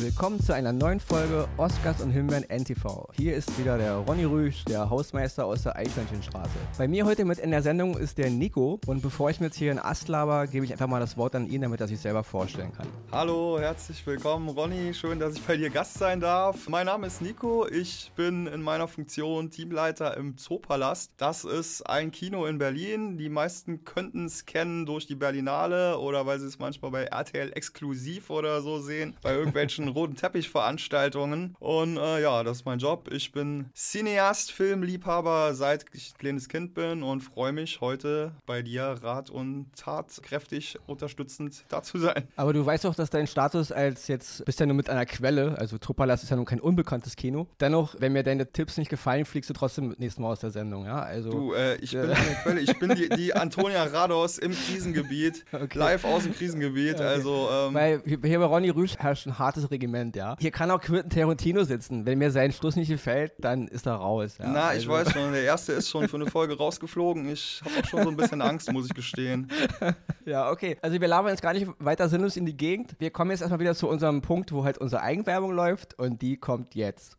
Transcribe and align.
willkommen 0.00 0.40
zu 0.40 0.54
einer 0.54 0.72
neuen 0.72 1.00
Folge 1.00 1.48
Oscars 1.56 2.00
und 2.00 2.10
Himbeeren 2.10 2.44
NTV. 2.48 3.08
Hier 3.16 3.34
ist 3.34 3.58
wieder 3.58 3.78
der 3.78 3.96
Ronny 3.96 4.24
Rüsch, 4.24 4.64
der 4.64 4.88
Hausmeister 4.88 5.44
aus 5.44 5.64
der 5.64 5.74
Eichhörnchenstraße. 5.74 6.50
Bei 6.76 6.86
mir 6.86 7.04
heute 7.04 7.24
mit 7.24 7.40
in 7.40 7.50
der 7.50 7.62
Sendung 7.62 7.96
ist 7.96 8.16
der 8.16 8.30
Nico 8.30 8.78
und 8.86 9.02
bevor 9.02 9.30
ich 9.30 9.40
mir 9.40 9.46
jetzt 9.46 9.56
hier 9.56 9.72
in 9.72 9.80
Ast 9.80 10.06
laber, 10.06 10.46
gebe 10.46 10.64
ich 10.64 10.70
einfach 10.70 10.86
mal 10.86 11.00
das 11.00 11.16
Wort 11.16 11.34
an 11.34 11.48
ihn, 11.48 11.62
damit 11.62 11.80
er 11.80 11.88
sich 11.88 11.98
selber 11.98 12.22
vorstellen 12.22 12.72
kann. 12.72 12.86
Hallo, 13.10 13.58
herzlich 13.58 14.06
willkommen 14.06 14.48
Ronny, 14.50 14.94
schön, 14.94 15.18
dass 15.18 15.34
ich 15.34 15.42
bei 15.42 15.56
dir 15.56 15.70
Gast 15.70 15.94
sein 15.94 16.20
darf. 16.20 16.68
Mein 16.68 16.86
Name 16.86 17.08
ist 17.08 17.20
Nico, 17.20 17.66
ich 17.66 18.12
bin 18.14 18.46
in 18.46 18.62
meiner 18.62 18.86
Funktion 18.86 19.50
Teamleiter 19.50 20.16
im 20.16 20.36
Zoopalast. 20.36 21.10
Das 21.16 21.44
ist 21.44 21.82
ein 21.82 22.12
Kino 22.12 22.46
in 22.46 22.58
Berlin. 22.58 23.18
Die 23.18 23.28
meisten 23.28 23.84
könnten 23.84 24.26
es 24.26 24.46
kennen 24.46 24.86
durch 24.86 25.08
die 25.08 25.16
Berlinale 25.16 25.98
oder 25.98 26.24
weil 26.24 26.38
sie 26.38 26.46
es 26.46 26.60
manchmal 26.60 26.92
bei 26.92 27.04
RTL 27.04 27.52
exklusiv 27.54 28.30
oder 28.30 28.62
so 28.62 28.80
sehen, 28.80 29.16
bei 29.22 29.34
irgendwelchen 29.34 29.87
roten 29.88 30.16
Teppichveranstaltungen. 30.16 31.56
Und 31.58 31.96
äh, 31.96 32.22
ja, 32.22 32.42
das 32.42 32.58
ist 32.58 32.64
mein 32.64 32.78
Job. 32.78 33.08
Ich 33.12 33.32
bin 33.32 33.70
Cineast, 33.74 34.52
Filmliebhaber, 34.52 35.54
seit 35.54 35.86
ich 35.92 36.12
ein 36.14 36.18
kleines 36.18 36.48
Kind 36.48 36.74
bin 36.74 37.02
und 37.02 37.20
freue 37.20 37.52
mich 37.52 37.80
heute 37.80 38.32
bei 38.46 38.62
dir 38.62 38.96
Rat 39.02 39.30
und 39.30 39.70
Tat 39.76 40.20
kräftig 40.22 40.78
unterstützend 40.86 41.64
da 41.68 41.82
zu 41.82 41.98
sein. 41.98 42.28
Aber 42.36 42.52
du 42.52 42.64
weißt 42.64 42.84
doch, 42.84 42.94
dass 42.94 43.10
dein 43.10 43.26
Status 43.26 43.72
als 43.72 44.08
jetzt 44.08 44.44
bist 44.44 44.60
ja 44.60 44.66
nur 44.66 44.76
mit 44.76 44.90
einer 44.90 45.06
Quelle, 45.06 45.56
also 45.58 45.78
Tropalas 45.78 46.22
ist 46.22 46.30
ja 46.30 46.36
nun 46.36 46.44
kein 46.44 46.60
unbekanntes 46.60 47.16
Kino. 47.16 47.48
Dennoch, 47.60 47.94
wenn 47.98 48.12
mir 48.12 48.22
deine 48.22 48.50
Tipps 48.50 48.76
nicht 48.76 48.90
gefallen, 48.90 49.24
fliegst 49.24 49.50
du 49.50 49.54
trotzdem 49.54 49.94
nächstes 49.98 50.18
Mal 50.18 50.32
aus 50.32 50.40
der 50.40 50.50
Sendung, 50.50 50.86
ja? 50.86 51.00
Also 51.00 51.30
du, 51.30 51.52
äh, 51.54 51.76
ich 51.76 51.92
bin 51.92 52.10
eine 52.10 52.14
Quelle, 52.42 52.60
ich 52.60 52.78
bin 52.78 52.94
die, 52.94 53.08
die 53.08 53.34
Antonia 53.34 53.84
Rados 53.84 54.38
im 54.38 54.52
Krisengebiet, 54.52 55.44
okay. 55.52 55.78
live 55.78 56.04
aus 56.04 56.24
dem 56.24 56.34
Krisengebiet. 56.34 56.96
Okay. 56.96 57.04
Also 57.04 57.48
ähm, 57.50 57.74
weil 57.74 58.02
hier 58.04 58.38
bei 58.38 58.44
Ronny 58.44 58.70
Rüsch 58.70 58.96
herrscht 58.98 59.26
ein 59.26 59.38
hartes 59.38 59.70
Regiment, 59.78 60.16
ja. 60.16 60.36
Hier 60.40 60.50
kann 60.50 60.70
auch 60.70 60.80
Quentin 60.80 61.08
Tarantino 61.10 61.62
sitzen. 61.62 62.04
Wenn 62.04 62.18
mir 62.18 62.30
sein 62.30 62.52
Schluss 62.52 62.74
nicht 62.76 62.88
gefällt, 62.88 63.32
dann 63.38 63.68
ist 63.68 63.86
er 63.86 63.94
raus. 63.94 64.36
Ja? 64.38 64.48
Na, 64.48 64.66
also. 64.68 64.80
ich 64.80 64.88
weiß 64.88 65.12
schon, 65.12 65.32
der 65.32 65.42
erste 65.42 65.72
ist 65.72 65.88
schon 65.88 66.08
für 66.08 66.16
eine 66.16 66.26
Folge 66.26 66.56
rausgeflogen. 66.56 67.28
Ich 67.30 67.62
habe 67.64 67.80
auch 67.80 67.88
schon 67.88 68.02
so 68.02 68.10
ein 68.10 68.16
bisschen 68.16 68.42
Angst, 68.42 68.72
muss 68.72 68.86
ich 68.86 68.94
gestehen. 68.94 69.48
ja, 70.24 70.50
okay. 70.50 70.76
Also 70.82 71.00
wir 71.00 71.08
labern 71.08 71.30
jetzt 71.30 71.42
gar 71.42 71.52
nicht 71.52 71.68
weiter 71.78 72.08
sinnlos 72.08 72.36
in 72.36 72.44
die 72.44 72.56
Gegend. 72.56 72.96
Wir 72.98 73.10
kommen 73.10 73.30
jetzt 73.30 73.40
erstmal 73.40 73.60
wieder 73.60 73.74
zu 73.74 73.88
unserem 73.88 74.20
Punkt, 74.20 74.52
wo 74.52 74.64
halt 74.64 74.78
unsere 74.78 75.02
Eigenwerbung 75.02 75.52
läuft 75.52 75.98
und 75.98 76.20
die 76.22 76.36
kommt 76.36 76.74
jetzt. 76.74 77.16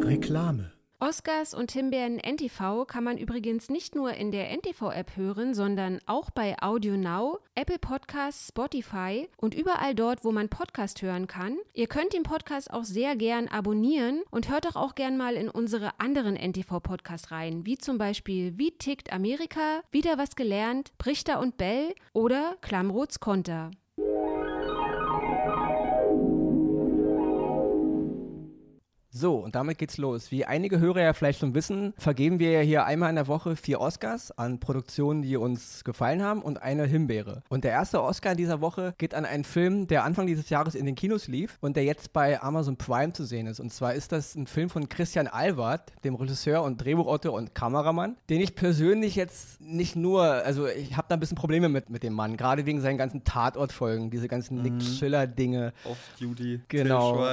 Reklame 0.00 0.77
Oscars 1.00 1.54
und 1.54 1.70
Himbeeren 1.70 2.18
NTV 2.18 2.84
kann 2.84 3.04
man 3.04 3.18
übrigens 3.18 3.70
nicht 3.70 3.94
nur 3.94 4.14
in 4.14 4.32
der 4.32 4.50
NTV-App 4.50 5.16
hören, 5.16 5.54
sondern 5.54 6.00
auch 6.06 6.30
bei 6.30 6.56
Audio 6.60 6.96
Now, 6.96 7.38
Apple 7.54 7.78
Podcasts, 7.78 8.48
Spotify 8.48 9.28
und 9.36 9.54
überall 9.54 9.94
dort, 9.94 10.24
wo 10.24 10.32
man 10.32 10.48
Podcast 10.48 11.00
hören 11.00 11.28
kann. 11.28 11.56
Ihr 11.72 11.86
könnt 11.86 12.14
den 12.14 12.24
Podcast 12.24 12.72
auch 12.72 12.82
sehr 12.82 13.14
gern 13.14 13.46
abonnieren 13.46 14.24
und 14.32 14.50
hört 14.50 14.64
doch 14.64 14.74
auch 14.74 14.96
gern 14.96 15.16
mal 15.16 15.34
in 15.34 15.48
unsere 15.48 16.00
anderen 16.00 16.34
NTV-Podcasts 16.34 17.30
rein, 17.30 17.64
wie 17.64 17.78
zum 17.78 17.96
Beispiel 17.96 18.58
Wie 18.58 18.72
tickt 18.72 19.12
Amerika, 19.12 19.82
Wieder 19.92 20.18
was 20.18 20.34
gelernt, 20.34 20.90
Brichter 20.98 21.38
und 21.38 21.56
Bell 21.58 21.94
oder 22.12 22.56
Klammrots 22.60 23.20
Konter. 23.20 23.70
So, 29.18 29.38
und 29.38 29.56
damit 29.56 29.78
geht's 29.78 29.98
los. 29.98 30.30
Wie 30.30 30.44
einige 30.44 30.78
Hörer 30.78 31.02
ja 31.02 31.12
vielleicht 31.12 31.40
schon 31.40 31.52
wissen, 31.52 31.92
vergeben 31.98 32.38
wir 32.38 32.52
ja 32.52 32.60
hier 32.60 32.84
einmal 32.84 33.10
in 33.10 33.16
der 33.16 33.26
Woche 33.26 33.56
vier 33.56 33.80
Oscars 33.80 34.30
an 34.30 34.60
Produktionen, 34.60 35.22
die 35.22 35.36
uns 35.36 35.82
gefallen 35.82 36.22
haben 36.22 36.40
und 36.40 36.62
eine 36.62 36.84
Himbeere. 36.84 37.42
Und 37.48 37.64
der 37.64 37.72
erste 37.72 38.00
Oscar 38.00 38.30
in 38.30 38.36
dieser 38.36 38.60
Woche 38.60 38.94
geht 38.96 39.14
an 39.14 39.24
einen 39.24 39.42
Film, 39.42 39.88
der 39.88 40.04
Anfang 40.04 40.28
dieses 40.28 40.50
Jahres 40.50 40.76
in 40.76 40.86
den 40.86 40.94
Kinos 40.94 41.26
lief 41.26 41.58
und 41.60 41.76
der 41.76 41.82
jetzt 41.82 42.12
bei 42.12 42.40
Amazon 42.40 42.76
Prime 42.76 43.12
zu 43.12 43.24
sehen 43.24 43.48
ist. 43.48 43.58
Und 43.58 43.72
zwar 43.72 43.94
ist 43.94 44.12
das 44.12 44.36
ein 44.36 44.46
Film 44.46 44.70
von 44.70 44.88
Christian 44.88 45.26
Alward, 45.26 45.92
dem 46.04 46.14
Regisseur 46.14 46.62
und 46.62 46.76
Drehbuchautor 46.76 47.32
und 47.32 47.56
Kameramann, 47.56 48.16
den 48.30 48.40
ich 48.40 48.54
persönlich 48.54 49.16
jetzt 49.16 49.60
nicht 49.60 49.96
nur, 49.96 50.22
also 50.22 50.68
ich 50.68 50.96
habe 50.96 51.08
da 51.08 51.16
ein 51.16 51.20
bisschen 51.20 51.36
Probleme 51.36 51.68
mit, 51.68 51.90
mit 51.90 52.04
dem 52.04 52.12
Mann, 52.12 52.36
gerade 52.36 52.66
wegen 52.66 52.80
seinen 52.80 52.98
ganzen 52.98 53.24
Tatortfolgen, 53.24 54.10
diese 54.10 54.28
ganzen 54.28 54.62
Nick 54.62 54.74
mhm. 54.74 54.80
Schiller-Dinge. 54.80 55.72
Off-Duty, 55.82 56.60
genau. 56.68 57.26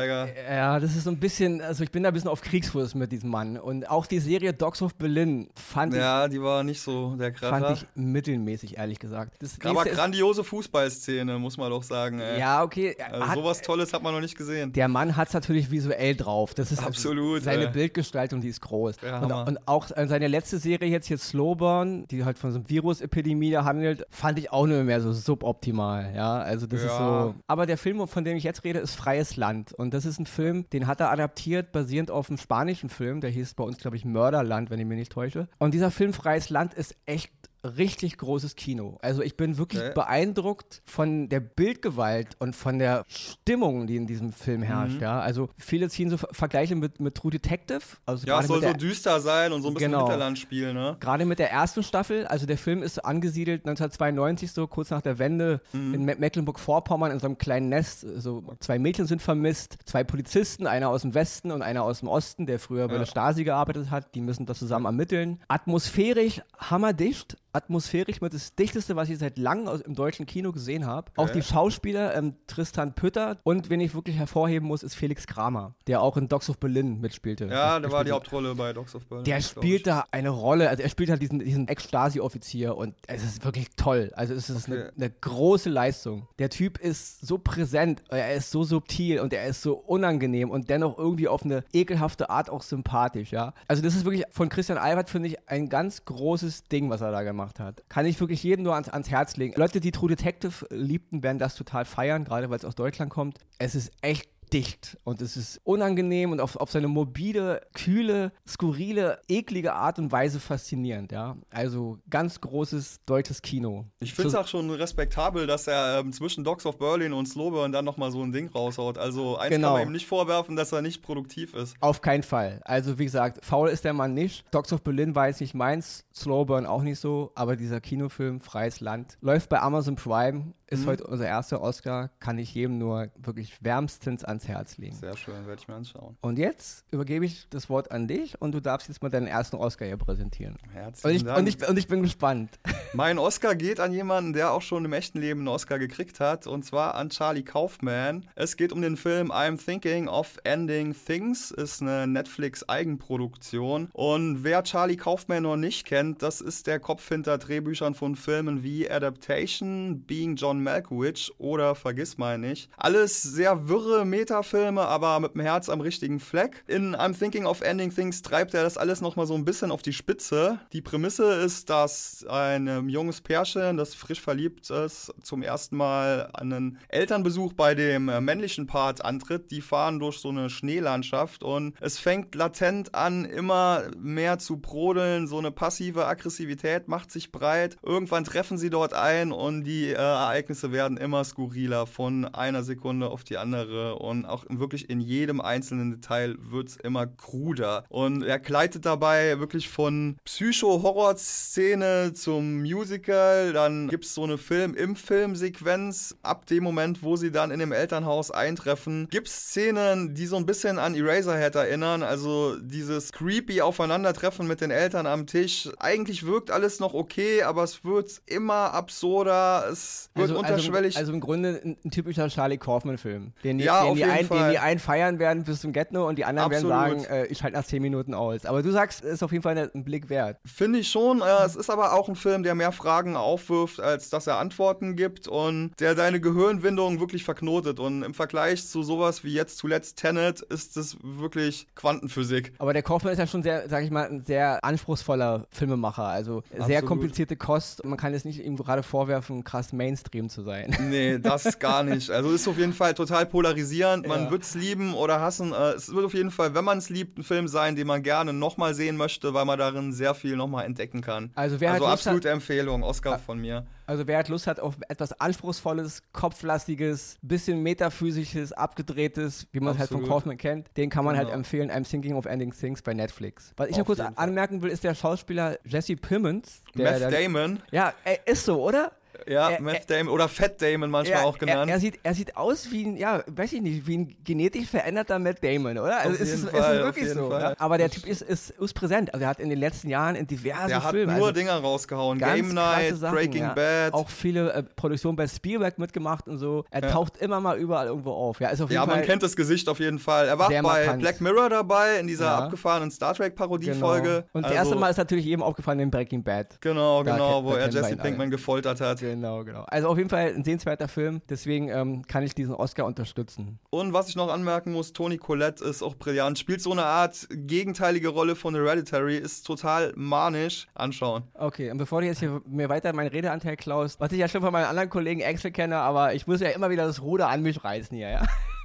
Ja, 0.50 0.80
das 0.80 0.96
ist 0.96 1.04
so 1.04 1.12
ein 1.12 1.20
bisschen, 1.20 1.62
also 1.76 1.84
ich 1.84 1.92
bin 1.92 2.04
da 2.04 2.10
ein 2.10 2.14
bisschen 2.14 2.30
auf 2.30 2.40
Kriegsfuß 2.40 2.96
mit 2.96 3.12
diesem 3.12 3.30
Mann. 3.32 3.58
Und 3.58 3.90
auch 3.90 4.06
die 4.06 4.20
Serie 4.20 4.54
Dogs 4.54 4.82
of 4.82 4.96
Berlin 4.96 5.50
fand 5.56 5.94
ja, 5.94 6.00
ich. 6.00 6.06
Ja, 6.06 6.28
die 6.30 6.42
war 6.42 6.64
nicht 6.64 6.80
so 6.80 7.18
der 7.18 7.34
Kracher. 7.34 7.60
Fand 7.60 7.78
ich 7.78 7.86
mittelmäßig, 7.96 8.78
ehrlich 8.78 8.98
gesagt. 8.98 9.36
Das 9.40 9.60
Aber 9.62 9.84
grandiose 9.84 10.46
Fußballszene, 10.46 11.38
muss 11.38 11.58
man 11.58 11.70
doch 11.72 11.84
sagen. 11.84 12.22
Ey. 12.22 12.40
Ja, 12.40 12.64
okay. 12.64 12.96
Also 13.12 13.28
hat, 13.28 13.36
sowas 13.36 13.62
Tolles 13.62 13.92
hat 13.92 14.04
man 14.04 14.14
noch 14.14 14.22
nicht 14.22 14.38
gesehen. 14.38 14.72
Der 14.72 14.88
Mann 14.88 15.18
hat 15.18 15.28
es 15.28 15.34
natürlich 15.34 15.70
visuell 15.70 16.16
drauf. 16.16 16.54
Das 16.54 16.72
ist 16.72 16.82
absolut. 16.82 17.44
Seine 17.44 17.66
ey. 17.66 17.72
Bildgestaltung, 17.74 18.40
die 18.40 18.48
ist 18.48 18.62
groß. 18.62 18.96
Und, 19.22 19.34
und, 19.34 19.68
auch 19.68 19.88
seine 19.88 20.30
letzte 20.30 20.60
Serie 20.60 20.90
jetzt 20.90 21.08
hier 21.08 21.18
Slowburn, 21.18 22.08
die 22.08 22.24
halt 22.24 22.38
von 22.38 22.54
so 22.54 22.60
einer 22.60 22.70
Virusepidemie 22.70 23.58
handelt, 23.58 24.08
fand 24.12 24.40
ich 24.40 24.50
auch 24.50 24.66
nur 24.66 24.86
mehr 24.86 25.02
so 25.02 25.12
suboptimal. 25.12 26.14
Ja, 26.16 26.38
also 26.38 26.68
das 26.68 26.84
ja. 26.84 26.88
ist 26.88 26.98
so. 26.98 27.36
Aber 27.48 27.66
der 27.66 27.78
Film, 27.78 28.08
von 28.08 28.24
dem 28.24 28.38
ich 28.38 28.46
jetzt 28.46 28.64
rede, 28.64 28.80
ist 28.80 28.96
Freies 28.96 29.36
Land. 29.36 29.74
Und 29.74 29.94
das 29.94 30.06
ist 30.06 30.20
ein 30.20 30.26
Film, 30.26 30.70
den 30.70 30.88
hat 30.88 31.02
er 31.02 31.12
adaptiert 31.12 31.65
basiert, 31.72 31.96
basierend 31.96 32.12
auf 32.12 32.30
einem 32.30 32.38
spanischen 32.38 32.90
Film, 32.90 33.22
der 33.22 33.30
hieß 33.30 33.54
bei 33.54 33.64
uns, 33.64 33.78
glaube 33.78 33.96
ich, 33.96 34.06
Mörderland, 34.06 34.70
wenn 34.70 34.80
ich 34.80 34.86
mich 34.86 34.98
nicht 34.98 35.12
täusche. 35.12 35.48
Und 35.60 35.74
dieser 35.74 35.92
Film 35.92 36.14
Freies 36.14 36.50
Land 36.50 36.74
ist 36.74 36.96
echt 37.06 37.32
richtig 37.66 38.18
großes 38.18 38.56
Kino. 38.56 38.98
Also 39.02 39.22
ich 39.22 39.38
bin 39.38 39.58
wirklich 39.58 39.82
okay. 39.82 39.94
beeindruckt 39.94 40.82
von 40.86 41.30
der 41.30 41.40
Bildgewalt 41.40 42.36
und 42.40 42.56
von 42.56 42.80
der 42.80 43.06
Stimmung, 43.08 43.88
die 43.88 43.96
in 43.96 44.08
diesem 44.08 44.32
Film 44.32 44.62
herrscht. 44.62 44.96
Mhm. 44.96 45.02
Ja, 45.02 45.20
also 45.20 45.50
viele 45.58 45.90
ziehen 45.90 46.10
so 46.10 46.18
Vergleiche 46.18 46.76
mit, 46.76 47.00
mit 47.00 47.16
True 47.16 47.32
Detective. 47.32 47.82
Also 48.06 48.28
ja, 48.28 48.40
es 48.40 48.48
soll 48.48 48.62
so 48.62 48.74
düster 48.74 49.20
sein 49.20 49.52
und 49.52 49.62
so 49.62 49.70
ein 49.70 49.74
bisschen 49.74 49.92
genau. 49.92 50.06
Mittellandspiel, 50.06 50.74
ne? 50.74 50.98
Gerade 51.00 51.26
mit 51.26 51.40
der 51.40 51.52
ersten 51.52 51.84
Staffel. 51.84 52.26
Also 52.28 52.46
der 52.46 52.58
Film 52.58 52.84
ist 52.84 53.04
angesiedelt 53.04 53.62
1992, 53.62 54.52
so 54.52 54.68
kurz 54.68 54.90
nach 54.90 55.02
der 55.02 55.20
Wende 55.20 55.62
mhm. 55.74 55.94
in 55.94 56.06
Me 56.06 56.16
Mecklenburg-Vorpommern 56.18 57.12
in 57.12 57.20
so 57.20 57.28
einem 57.28 57.38
kleinen 57.38 57.70
Nest. 57.70 58.02
So 58.18 58.44
zwei 58.60 58.80
Mädchen 58.80 59.06
sind 59.06 59.22
vermisst, 59.22 59.78
zwei 59.86 60.04
Polizisten, 60.04 60.68
einer 60.68 60.90
aus 60.90 61.02
dem 61.02 61.14
Westen 61.14 61.52
und 61.52 61.62
einer 61.62 61.84
aus 61.84 62.00
dem 62.00 62.10
Osten, 62.10 62.46
der 62.46 62.60
früher 62.60 62.82
ja. 62.82 62.88
bei 62.88 62.98
der 62.98 63.06
Stasi 63.06 63.44
gearbeitet 63.44 63.92
hat. 63.92 64.16
Die 64.16 64.22
müssen 64.22 64.46
das 64.46 64.60
zusammen 64.60 64.86
ermitteln. 64.86 65.42
Atmosphärisch 65.48 66.42
hammerdicht 66.58 67.38
atmosphärisch 67.56 68.22
mit 68.22 68.34
das 68.34 68.54
dichteste, 68.56 68.96
was 68.96 69.10
ich 69.10 69.18
seit 69.18 69.38
langem 69.38 69.82
im 69.86 69.96
deutschen 69.96 70.26
Kino 70.26 70.52
gesehen 70.52 70.86
habe. 70.86 71.12
Okay. 71.16 71.22
Auch 71.22 71.34
die 71.34 71.42
Schauspieler 71.42 72.16
ähm, 72.16 72.36
Tristan 72.48 72.94
Pütter 72.94 73.38
und 73.44 73.70
wen 73.70 73.80
ich 73.80 73.96
wirklich 73.96 74.18
hervorheben 74.18 74.68
muss, 74.68 74.84
ist 74.84 74.96
Felix 74.96 75.26
Kramer, 75.26 75.74
der 75.88 76.02
auch 76.02 76.18
in 76.18 76.28
Dogs 76.28 76.50
of 76.50 76.58
Berlin 76.60 77.00
mitspielte. 77.00 77.46
Ja, 77.46 77.80
der 77.80 77.92
war 77.92 78.04
die 78.04 78.12
Hauptrolle 78.12 78.54
bei 78.56 78.74
Dogs 78.74 78.94
of 78.96 79.06
Berlin. 79.08 79.24
Der 79.24 79.42
spielt 79.42 79.88
da 79.88 80.06
eine 80.12 80.30
Rolle, 80.30 80.70
also 80.70 80.84
er 80.84 80.90
spielt 80.90 81.10
halt 81.10 81.22
diesen, 81.22 81.40
diesen 81.40 81.68
Ex-Stasi-Offizier 81.68 82.76
und 82.76 82.96
es 83.08 83.24
ist 83.24 83.44
wirklich 83.46 83.70
toll. 83.78 84.12
Also 84.16 84.34
es 84.34 84.50
ist 84.50 84.68
okay. 84.68 84.80
eine, 84.80 84.94
eine 84.96 85.10
große 85.10 85.70
Leistung. 85.70 86.28
Der 86.40 86.50
Typ 86.50 86.78
ist 86.78 87.26
so 87.26 87.38
präsent, 87.38 88.04
er 88.10 88.34
ist 88.34 88.52
so 88.52 88.64
subtil 88.64 89.20
und 89.20 89.34
er 89.34 89.46
ist 89.46 89.62
so 89.62 89.76
unangenehm 89.76 90.50
und 90.50 90.70
dennoch 90.70 90.98
irgendwie 90.98 91.28
auf 91.28 91.44
eine 91.44 91.64
ekelhafte 91.72 92.30
Art 92.30 92.50
auch 92.50 92.62
sympathisch, 92.62 93.32
ja. 93.32 93.54
Also 93.68 93.82
das 93.82 93.96
ist 93.96 94.06
wirklich 94.06 94.26
von 94.32 94.50
Christian 94.50 94.78
Albert, 94.78 95.10
finde 95.10 95.30
ich, 95.30 95.50
ein 95.50 95.70
ganz 95.70 96.04
großes 96.06 96.66
Ding, 96.66 96.90
was 96.90 97.02
er 97.02 97.12
da 97.12 97.24
gemacht 97.24 97.45
hat 97.45 97.45
gemacht 97.46 97.60
hat. 97.60 97.84
Kann 97.90 98.06
ich 98.06 98.20
wirklich 98.20 98.44
jedem 98.44 98.64
nur 98.64 98.74
ans, 98.74 98.90
ans 98.90 99.10
Herz 99.10 99.38
legen. 99.38 99.54
Leute, 99.58 99.80
die 99.80 99.92
True 99.92 100.10
Detective 100.10 100.66
liebten, 100.70 101.24
werden 101.24 101.40
das 101.40 101.56
total 101.56 101.86
feiern, 101.86 102.26
gerade 102.26 102.50
weil 102.50 102.58
es 102.58 102.66
aus 102.66 102.76
Deutschland 102.76 103.12
kommt. 103.12 103.40
Es 103.60 103.76
ist 103.76 103.92
echt 104.02 104.30
dicht 104.54 104.98
und 105.04 105.22
es 105.22 105.38
ist 105.38 105.60
unangenehm 105.64 106.32
und 106.32 106.40
auf, 106.40 106.56
auf 106.56 106.72
seine 106.72 106.88
mobile, 106.88 107.62
kühle, 107.74 108.32
skurrile, 108.48 109.20
eklige 109.28 109.74
Art 109.74 110.00
und 110.00 110.12
Weise 110.12 110.40
faszinierend, 110.40 111.12
ja. 111.12 111.38
Also 111.50 112.00
ganz 112.10 112.40
großes 112.42 113.02
deutsches 113.06 113.42
Kino. 113.42 113.86
Ich 114.00 114.14
finde 114.14 114.30
es 114.30 114.36
auch 114.36 114.48
schon 114.48 114.70
respektabel, 114.70 115.48
dass 115.48 115.68
er 115.68 116.00
ähm, 116.00 116.14
zwischen 116.14 116.44
Dogs 116.44 116.66
of 116.66 116.78
Berlin 116.78 117.14
und 117.14 117.28
Slowburn 117.28 117.72
dann 117.72 117.86
nochmal 117.86 118.12
so 118.12 118.22
ein 118.22 118.32
Ding 118.32 118.50
raushaut. 118.50 118.98
Also 118.98 119.38
eins 119.38 119.50
genau. 119.50 119.70
kann 119.70 119.80
man 119.80 119.88
ihm 119.90 119.94
nicht 119.94 120.08
vorwerfen, 120.08 120.56
dass 120.56 120.72
er 120.72 120.82
nicht 120.82 121.02
produktiv 121.02 121.54
ist. 121.54 121.76
Auf 121.80 122.02
keinen 122.02 122.24
Fall. 122.24 122.62
Also 122.66 122.98
wie 123.00 123.06
gesagt, 123.06 123.44
faul 123.46 123.70
ist 123.70 123.86
der 123.86 123.94
Mann 123.94 124.14
nicht. 124.14 124.46
Dogs 124.52 124.72
of 124.74 124.82
Berlin 124.82 125.16
war 125.16 125.28
jetzt 125.28 125.42
nicht 125.42 125.54
meins, 125.54 126.06
Slowburn 126.14 126.66
auch 126.66 126.82
nicht 126.82 127.00
so, 127.00 127.32
aber 127.36 127.56
dieser 127.56 127.82
Kinofilm 127.82 128.40
Freies 128.42 128.80
Land 128.80 129.18
läuft 129.22 129.50
bei 129.50 129.60
Amazon 129.60 129.96
Prime 129.96 130.54
ist 130.80 130.86
mhm. 130.86 130.90
heute 130.92 131.08
unser 131.08 131.28
erster 131.28 131.62
Oscar, 131.62 132.10
kann 132.20 132.38
ich 132.38 132.54
jedem 132.54 132.78
nur 132.78 133.10
wirklich 133.18 133.64
wärmstens 133.64 134.24
ans 134.24 134.48
Herz 134.48 134.78
legen. 134.78 134.96
Sehr 134.96 135.18
schön, 135.18 135.46
werde 135.48 135.62
ich 135.62 135.68
mir 135.68 135.76
anschauen. 135.76 136.18
Und 136.22 136.38
jetzt 136.38 136.86
übergebe 136.92 137.26
ich 137.26 137.48
das 137.50 137.70
Wort 137.70 137.92
an 137.92 138.08
dich 138.08 138.42
und 138.42 138.54
du 138.54 138.60
darfst 138.60 138.88
jetzt 138.88 139.02
mal 139.02 139.10
deinen 139.10 139.28
ersten 139.28 139.56
Oscar 139.56 139.86
hier 139.86 139.98
präsentieren. 139.98 140.58
Herzlichen 140.72 141.10
und 141.10 141.16
ich, 141.16 141.24
Dank. 141.24 141.40
Und 141.40 141.48
ich, 141.48 141.70
und 141.70 141.78
ich 141.78 141.88
bin 141.88 142.02
gespannt. 142.04 142.60
Mein 142.94 143.18
Oscar 143.18 143.56
geht 143.56 143.80
an 143.80 143.92
jemanden, 143.92 144.34
der 144.34 144.52
auch 144.52 144.62
schon 144.62 144.86
im 144.86 144.94
echten 144.94 145.20
Leben 145.20 145.42
einen 145.42 145.48
Oscar 145.50 145.80
gekriegt 145.80 146.20
hat, 146.20 146.48
und 146.48 146.64
zwar 146.64 146.96
an 146.96 147.10
Charlie 147.10 147.44
Kaufman. 147.44 148.26
Es 148.36 148.56
geht 148.58 148.72
um 148.72 148.82
den 148.82 148.98
Film 148.98 149.32
I'm 149.32 149.64
Thinking 149.64 150.08
of 150.08 150.38
Ending 150.44 150.96
Things, 150.96 151.52
ist 151.52 151.82
eine 151.82 152.08
Netflix-Eigenproduktion. 152.08 153.90
Und 153.94 154.44
wer 154.44 154.64
Charlie 154.64 154.98
Kaufman 154.98 155.44
noch 155.44 155.58
nicht 155.58 155.86
kennt, 155.86 156.22
das 156.22 156.42
ist 156.42 156.68
der 156.68 156.80
Kopf 156.80 157.08
hinter 157.08 157.38
Drehbüchern 157.38 157.96
von 157.96 158.16
Filmen 158.16 158.64
wie 158.64 158.90
Adaptation, 158.90 160.04
Being 160.06 160.36
John 160.36 160.62
Malkovich 160.66 161.32
oder 161.38 161.76
Vergiss 161.76 162.18
mal 162.18 162.38
nicht. 162.38 162.70
Alles 162.76 163.22
sehr 163.22 163.70
wirre 163.70 164.04
Metafilme, 164.06 164.82
aber 164.82 165.20
mit 165.22 165.36
dem 165.36 165.42
Herz 165.42 165.70
am 165.70 165.80
richtigen 165.80 166.20
Fleck. 166.20 166.64
In 166.68 166.96
I'm 166.96 167.18
Thinking 167.18 167.46
of 167.46 167.62
Ending 167.62 167.94
Things 167.94 168.22
treibt 168.22 168.54
er 168.54 168.64
das 168.64 168.78
alles 168.78 169.00
nochmal 169.00 169.28
so 169.28 169.36
ein 169.36 169.46
bisschen 169.46 169.72
auf 169.72 169.82
die 169.82 169.94
Spitze. 169.94 170.60
Die 170.74 170.82
Prämisse 170.82 171.32
ist, 171.36 171.70
dass 171.70 172.26
ein 172.28 172.90
junges 172.90 173.22
Pärchen, 173.22 173.78
das 173.78 173.96
frisch 173.96 174.20
verliebt 174.20 174.70
ist, 174.70 175.14
zum 175.24 175.44
ersten 175.44 175.78
Mal 175.78 176.30
einen 176.34 176.80
Elternbesuch 176.90 177.54
bei 177.54 177.76
dem 177.76 178.10
äh, 178.10 178.20
männlichen 178.20 178.68
Part 178.68 179.06
antritt. 179.06 179.52
Die 179.52 179.62
fahren 179.62 180.00
durch 180.00 180.18
so 180.18 180.30
eine 180.30 180.50
Schneelandschaft 180.50 181.44
und 181.44 181.76
es 181.80 182.00
fängt 182.00 182.34
latent 182.36 182.96
an, 182.96 183.26
immer 183.26 183.84
mehr 183.98 184.40
zu 184.40 184.58
brodeln. 184.58 185.28
So 185.28 185.38
eine 185.38 185.52
passive 185.52 186.08
Aggressivität 186.08 186.88
macht 186.88 187.12
sich 187.12 187.32
breit. 187.32 187.78
Irgendwann 187.84 188.24
treffen 188.24 188.58
sie 188.58 188.72
dort 188.72 188.94
ein 188.94 189.32
und 189.32 189.64
die 189.64 189.92
äh, 189.92 189.98
Ereignisse 190.46 190.72
werden 190.72 190.98
immer 190.98 191.24
skurriler 191.24 191.88
von 191.88 192.26
einer 192.26 192.62
Sekunde 192.62 193.08
auf 193.08 193.24
die 193.24 193.38
andere 193.38 193.96
und 193.96 194.26
auch 194.26 194.46
wirklich 194.48 194.92
in 194.92 195.02
jedem 195.02 195.42
einzelnen 195.42 195.90
Detail 195.90 196.36
wird 196.40 196.68
es 196.68 196.76
immer 196.76 197.08
kruder. 197.08 197.84
Und 197.90 198.22
er 198.22 198.38
gleitet 198.38 198.86
dabei 198.86 199.40
wirklich 199.40 199.70
von 199.70 200.18
Psycho-Horror-Szene 200.24 202.14
zum 202.14 202.62
Musical. 202.62 203.54
Dann 203.54 203.88
gibt 203.88 204.06
es 204.06 204.14
so 204.14 204.24
eine 204.24 204.38
Film-im-Film-Sequenz. 204.38 206.16
Ab 206.22 206.46
dem 206.46 206.64
Moment, 206.64 207.02
wo 207.02 207.16
sie 207.16 207.32
dann 207.32 207.50
in 207.50 207.58
dem 207.58 207.72
Elternhaus 207.72 208.30
eintreffen, 208.30 209.08
gibt 209.10 209.30
es 209.30 209.50
Szenen, 209.50 210.14
die 210.14 210.28
so 210.28 210.36
ein 210.36 210.46
bisschen 210.46 210.78
an 210.78 210.94
Eraserhead 210.94 211.56
erinnern. 211.56 212.04
Also 212.04 212.56
dieses 212.60 213.12
creepy 213.12 213.62
Aufeinandertreffen 213.62 214.46
mit 214.46 214.62
den 214.62 214.70
Eltern 214.70 215.08
am 215.08 215.26
Tisch. 215.26 215.70
Eigentlich 215.80 216.28
wirkt 216.28 216.52
alles 216.52 216.80
noch 216.80 216.94
okay, 216.94 217.42
aber 217.42 217.64
es 217.64 217.84
wird 217.84 218.22
immer 218.28 218.76
absurder. 218.76 219.68
Es 219.72 220.12
wird 220.14 220.30
also, 220.30 220.35
unterschwellig. 220.36 220.96
Also, 220.96 221.00
also, 221.00 221.14
im 221.14 221.20
Grunde 221.20 221.62
ein, 221.64 221.78
ein 221.84 221.92
typischer 221.92 222.28
Charlie 222.30 222.58
Kaufman-Film, 222.58 223.34
den, 223.44 223.60
ja, 223.60 223.86
den, 223.86 223.96
die 223.96 224.04
ein, 224.04 224.28
den 224.28 224.52
die 224.52 224.60
einen 224.60 224.80
feiern 224.80 225.20
werden 225.20 225.44
bis 225.44 225.62
zum 225.62 225.74
Getno 225.74 226.08
und 226.08 226.18
die 226.18 226.26
anderen 226.26 226.52
Absolut. 226.52 226.72
werden 226.72 227.00
sagen, 227.02 227.14
äh, 227.14 227.26
ich 227.28 227.44
halte 227.44 227.58
nach 227.58 227.66
10 227.66 227.82
Minuten 227.82 228.14
aus. 228.14 228.46
Aber 228.46 228.64
du 228.64 228.72
sagst, 228.72 229.04
es 229.04 229.14
ist 229.14 229.24
auf 229.24 229.32
jeden 229.32 229.44
Fall 229.44 229.58
ein 229.74 229.84
Blick 229.84 230.10
wert. 230.10 230.38
Finde 230.46 230.80
ich 230.80 230.90
schon. 230.90 231.22
Äh, 231.22 231.46
es 231.46 231.56
ist 231.56 231.70
aber 231.70 231.94
auch 231.94 232.10
ein 232.10 232.16
Film, 232.16 232.44
der 232.44 232.56
mehr 232.56 232.72
Fragen 232.72 233.16
aufwirft, 233.16 233.80
als 233.80 234.10
dass 234.10 234.28
er 234.28 234.38
Antworten 234.38 234.96
gibt 234.96 235.28
und 235.28 235.72
der 235.80 235.96
deine 235.96 236.20
Gehirnwindung 236.20 237.00
wirklich 237.00 237.24
verknotet. 237.24 237.80
Und 237.80 238.04
im 238.04 238.14
Vergleich 238.14 238.68
zu 238.68 238.84
sowas 238.84 239.24
wie 239.24 239.34
jetzt 239.34 239.58
zuletzt 239.58 239.98
Tenet 239.98 240.42
ist 240.42 240.78
es 240.78 240.98
wirklich 241.02 241.68
Quantenphysik. 241.76 242.54
Aber 242.58 242.74
der 242.74 242.84
Kaufmann 242.84 243.14
ist 243.14 243.20
ja 243.20 243.28
schon 243.28 243.44
sehr, 243.44 243.68
sag 243.70 243.84
ich 243.84 243.92
mal, 243.92 244.08
ein 244.08 244.22
sehr 244.22 244.64
anspruchsvoller 244.64 245.46
Filmemacher. 245.50 246.06
Also 246.06 246.44
sehr 246.52 246.62
Absolut. 246.62 246.86
komplizierte 246.86 247.36
Kost. 247.36 247.84
Man 247.86 247.98
kann 247.98 248.14
jetzt 248.14 248.26
nicht 248.26 248.44
ihm 248.44 248.56
gerade 248.56 248.84
vorwerfen, 248.84 249.44
krass 249.44 249.74
Mainstream 249.74 250.25
zu 250.30 250.42
sein. 250.44 250.76
Nee, 250.90 251.18
das 251.20 251.60
gar 251.60 251.84
nicht. 251.84 252.10
Also 252.12 252.32
ist 252.32 252.48
auf 252.48 252.58
jeden 252.58 252.74
Fall 252.74 252.94
total 252.94 253.26
polarisierend. 253.26 254.08
Man 254.08 254.26
Ja. 254.26 254.32
wird 254.32 254.44
es 254.44 254.56
lieben 254.56 254.94
oder 254.94 255.20
hassen. 255.22 255.52
Äh, 255.54 255.72
Es 255.76 255.94
wird 255.94 256.06
auf 256.06 256.14
jeden 256.14 256.32
Fall, 256.32 256.54
wenn 256.56 256.64
man 256.66 256.78
es 256.78 256.90
liebt, 256.90 257.18
ein 257.18 257.24
Film 257.24 257.48
sein, 257.48 257.76
den 257.76 257.88
man 257.88 258.04
gerne 258.04 258.34
nochmal 258.34 258.74
sehen 258.74 258.98
möchte, 258.98 259.34
weil 259.34 259.46
man 259.46 259.58
darin 259.60 259.94
sehr 259.94 260.14
viel 260.16 260.36
nochmal 260.36 260.66
entdecken 260.66 261.02
kann. 261.02 261.32
Also 261.36 261.60
wer 261.60 261.74
also 261.74 261.86
hat 261.86 261.92
Lust 261.94 262.08
absolute 262.08 262.30
Empfehlung, 262.30 262.84
Oscar 262.84 263.14
Ah. 263.14 263.18
von 263.18 263.40
mir. 263.40 263.66
Also 263.88 264.08
wer 264.08 264.18
hat 264.18 264.30
Lust 264.30 264.48
hat 264.48 264.60
auf 264.60 264.76
etwas 264.90 265.20
anspruchsvolles, 265.20 266.02
kopflastiges, 266.12 267.18
bisschen 267.22 267.62
metaphysisches, 267.64 268.52
abgedrehtes, 268.52 269.48
wie 269.52 269.60
man 269.60 269.74
es 269.74 269.80
halt 269.80 269.90
von 269.90 269.98
Absolut. 269.98 270.10
Kaufman 270.16 270.38
kennt, 270.38 270.68
den 270.78 270.90
kann 270.90 271.06
man 271.06 271.16
halt 271.18 271.28
Genau. 271.28 271.38
empfehlen. 271.38 271.72
I'm 271.72 271.90
Thinking 271.90 272.16
of 272.16 272.26
Ending 272.26 272.52
Things 272.52 272.82
bei 272.82 272.94
Netflix. 272.94 273.52
Was 273.58 273.68
ich 273.70 273.74
noch 273.74 273.82
Auf 273.82 273.88
kurz 273.88 274.00
jeden 274.00 274.14
Fall. 274.16 274.24
anmerken 274.24 274.62
will, 274.62 274.70
ist 274.70 274.84
der 274.84 274.96
Schauspieler 274.96 275.58
Jesse 275.66 275.96
Pimmons. 275.96 276.62
Der, 276.76 277.00
der, 277.00 277.10
Damon, 277.12 277.60
Ja, 277.72 277.94
er 278.04 278.28
ist 278.28 278.46
so, 278.46 278.62
oder? 278.64 278.92
Ja, 279.28 279.50
Er- 279.52 279.62
Meth 279.62 279.90
Damon 279.90 280.14
oder 280.14 280.28
Fat 280.30 280.62
Damon 280.62 280.90
manchmal 280.90 281.20
er, 281.22 281.26
auch 281.26 281.38
genannt. 281.38 281.70
Er, 281.70 281.76
er, 281.76 281.80
sieht, 281.80 282.00
er 282.04 282.14
sieht 282.14 282.36
aus 282.38 282.72
wie 282.72 282.86
ein, 282.86 282.98
ja, 282.98 283.24
weiß 283.28 283.54
ich 283.54 283.62
nicht, 283.62 283.88
wie 283.88 283.98
ein 283.98 284.16
genetisch 284.24 284.68
veränderter 284.68 285.20
Matt 285.20 285.44
Damon, 285.44 285.78
oder? 285.78 285.98
Also 286.00 286.16
Auf 286.16 286.20
es 286.22 286.30
ist, 286.34 286.50
Fall, 286.50 286.60
ist 286.76 286.82
auf 286.82 286.86
wirklich 286.96 287.10
so. 287.12 287.32
Ja? 287.32 287.54
Aber 287.58 287.78
der 287.78 287.90
Typ 287.90 288.06
ist, 288.08 288.22
ist, 288.22 288.52
ist 288.52 288.74
präsent. 288.74 289.14
Also 289.14 289.24
er 289.24 289.30
hat 289.30 289.40
in 289.40 289.50
den 289.50 289.60
letzten 289.60 289.90
Jahren 289.90 290.16
in 290.16 290.28
diversen 290.28 290.68
der 290.70 290.84
hat 290.84 290.92
Filmen. 290.92 291.16
nur 291.18 291.28
also, 291.28 291.40
Dinger 291.40 291.54
rausgehauen. 291.58 292.20
Game 292.20 292.54
Night, 292.54 292.98
Sachen, 292.98 293.16
Breaking 293.16 293.44
ja. 293.44 293.54
Bad. 293.54 293.94
Auch 293.94 294.10
viele 294.10 294.52
äh, 294.54 294.64
Produktionen 294.64 295.16
bei 295.16 295.28
Spielberg 295.28 295.78
mitgemacht 295.80 296.28
und 296.28 296.38
so. 296.38 296.64
Er 296.72 296.84
Ja. 296.84 296.92
taucht 296.92 297.18
immer 297.18 297.40
mal 297.40 297.58
überall 297.58 297.88
irgendwo 297.88 298.12
auf. 298.12 298.40
Ja, 298.40 298.50
ist 298.50 298.62
auf 298.62 298.70
ja, 298.72 298.82
jeden 298.82 298.90
man 298.90 299.00
Fall 299.00 299.06
kennt 299.08 299.24
das 299.24 299.36
Gesicht 299.36 299.68
auf 299.70 299.80
jeden 299.80 300.00
Fall. 300.00 300.28
Er 300.28 300.38
war 300.40 300.50
bei 300.50 300.62
markant. 300.62 301.00
Black 301.02 301.22
Mirror 301.22 301.50
dabei, 301.50 302.00
in 302.00 302.08
dieser 302.08 302.26
Ja. 302.26 302.38
abgefahrenen 302.40 302.92
Star 302.92 303.14
Trek-Parodie-Folge. 303.14 304.04
Genau. 304.10 304.26
Und 304.34 304.44
das 304.44 304.52
Also, 304.52 304.56
erste 304.56 304.76
Mal 304.76 304.90
ist 304.90 304.98
natürlich 304.98 305.26
jedem 305.26 305.44
aufgefallen 305.44 305.80
in 305.80 305.92
Breaking 305.92 306.24
Bad. 306.24 306.60
Genau, 306.62 307.04
Da 307.04 307.14
genau, 307.14 307.42
kennt- 307.42 307.46
wo 307.46 307.54
er 307.54 307.70
Jesse 307.70 307.96
Pinkman 307.98 308.30
gefoltert 308.30 308.82
hat. 308.82 309.02
Genau, 309.06 309.44
genau. 309.44 309.64
Also 309.68 309.88
auf 309.88 309.98
jeden 309.98 310.10
Fall 310.10 310.34
ein 310.36 310.44
sehenswerter 310.44 310.88
Film. 310.88 311.22
Deswegen 311.30 311.70
ähm, 311.70 312.08
kann 312.08 312.24
ich 312.24 312.34
diesen 312.34 312.56
Oscar 312.56 312.86
unterstützen. 312.86 313.60
Und 313.70 313.94
was 313.94 314.10
ich 314.10 314.16
noch 314.16 314.32
anmerken 314.32 314.72
muss, 314.72 314.94
Toni 314.94 315.18
Collette 315.18 315.64
ist 315.64 315.84
auch 315.84 315.96
brillant. 315.96 316.40
Spielt 316.40 316.62
so 316.62 316.72
eine 316.72 316.86
Art 316.86 317.28
gegenteilige 317.30 318.10
Rolle 318.10 318.36
von 318.36 318.56
Hereditary, 318.56 319.18
ist 319.18 319.46
total 319.46 319.94
manisch. 319.96 320.68
Anschauen. 320.74 321.24
Okay, 321.36 321.72
und 321.72 321.78
bevor 321.78 322.02
du 322.02 322.08
jetzt 322.08 322.20
hier 322.20 322.42
mir 322.46 322.70
weiter 322.70 322.94
meinen 322.94 323.10
Redeanteil 323.10 323.58
klaust, 323.58 324.00
was 324.00 324.12
ich 324.12 324.20
ja 324.20 324.28
schon 324.28 324.42
von 324.42 324.52
meinen 324.52 324.66
anderen 324.66 324.90
Kollegen 324.90 325.24
Axel 325.24 325.52
kenne, 325.52 325.78
aber 325.78 326.14
ich 326.14 326.28
muss 326.28 326.42
ja 326.42 326.50
immer 326.50 326.70
wieder 326.70 326.86
das 326.86 327.02
Ruder 327.02 327.30
an 327.30 327.42
mich 327.42 327.64
reißen 327.64 327.96
hier, 327.96 328.10
ja. 328.10 328.24